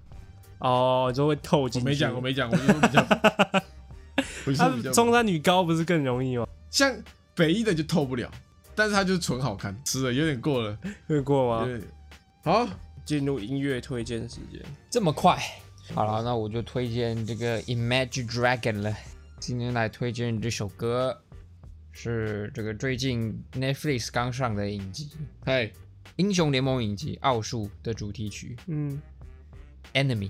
[0.59, 1.87] 哦，就会透进去。
[1.87, 3.01] 我没讲，我没讲，我就说比较，
[4.47, 6.47] 我就他说比较薄中山女高不是更容易吗？
[6.71, 6.93] 像
[7.35, 8.31] 北一的就透不了，
[8.75, 11.69] 但是它就是纯好看，吃的有点过了，会过吗？
[12.45, 12.69] 好。
[13.05, 14.63] 进入音乐推荐时间。
[14.91, 15.39] 这么快？
[15.95, 18.95] 好了，那我就推荐这个 Imagine Dragon 了。
[19.41, 21.19] 今天来推荐这首歌，
[22.01, 25.07] 是这个最近 Netflix 刚上的影集
[25.45, 25.73] 《嘿，
[26.15, 29.03] 英雄联盟》影集《奥数》的主题曲嗯，
[30.01, 30.29] 《Enemy》，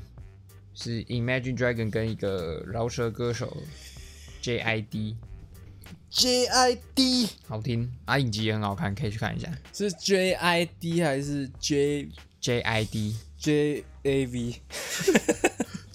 [0.72, 3.54] 是 Imagine Dragon 跟一个饶舌歌手
[4.40, 5.16] JID
[6.08, 9.52] J I D 好听，啊，影集也很好看，可以去看一下。
[9.74, 12.08] 是 J I D 还是 J
[12.40, 13.14] J I D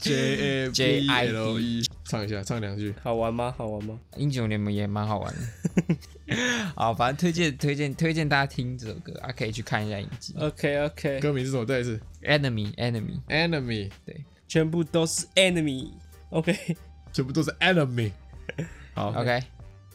[0.04, 2.94] J A A J I L E，唱一下，唱两句。
[3.02, 3.54] 好玩吗？
[3.58, 3.98] 好玩吗？
[4.18, 5.96] 英雄联盟也蛮好玩的。
[6.76, 10.36] 好，反正推荐推荐推荐大家听这首歌啊，可以去看一下影集。
[10.38, 11.66] OK OK，歌名是什么？
[11.66, 15.92] 再一次 Enemy Enemy，，Enemy，对全部都是 enemy。
[16.30, 16.76] OK，
[17.12, 18.12] 全部都是 Enemy。
[18.94, 19.42] 好 OK，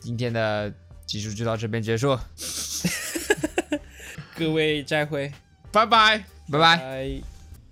[0.00, 0.72] 今天的
[1.06, 2.18] 集数就到这边结束，
[4.36, 5.32] 各位再会，
[5.70, 6.24] 拜拜。
[6.50, 6.76] 拜拜。
[6.78, 7.37] 拜。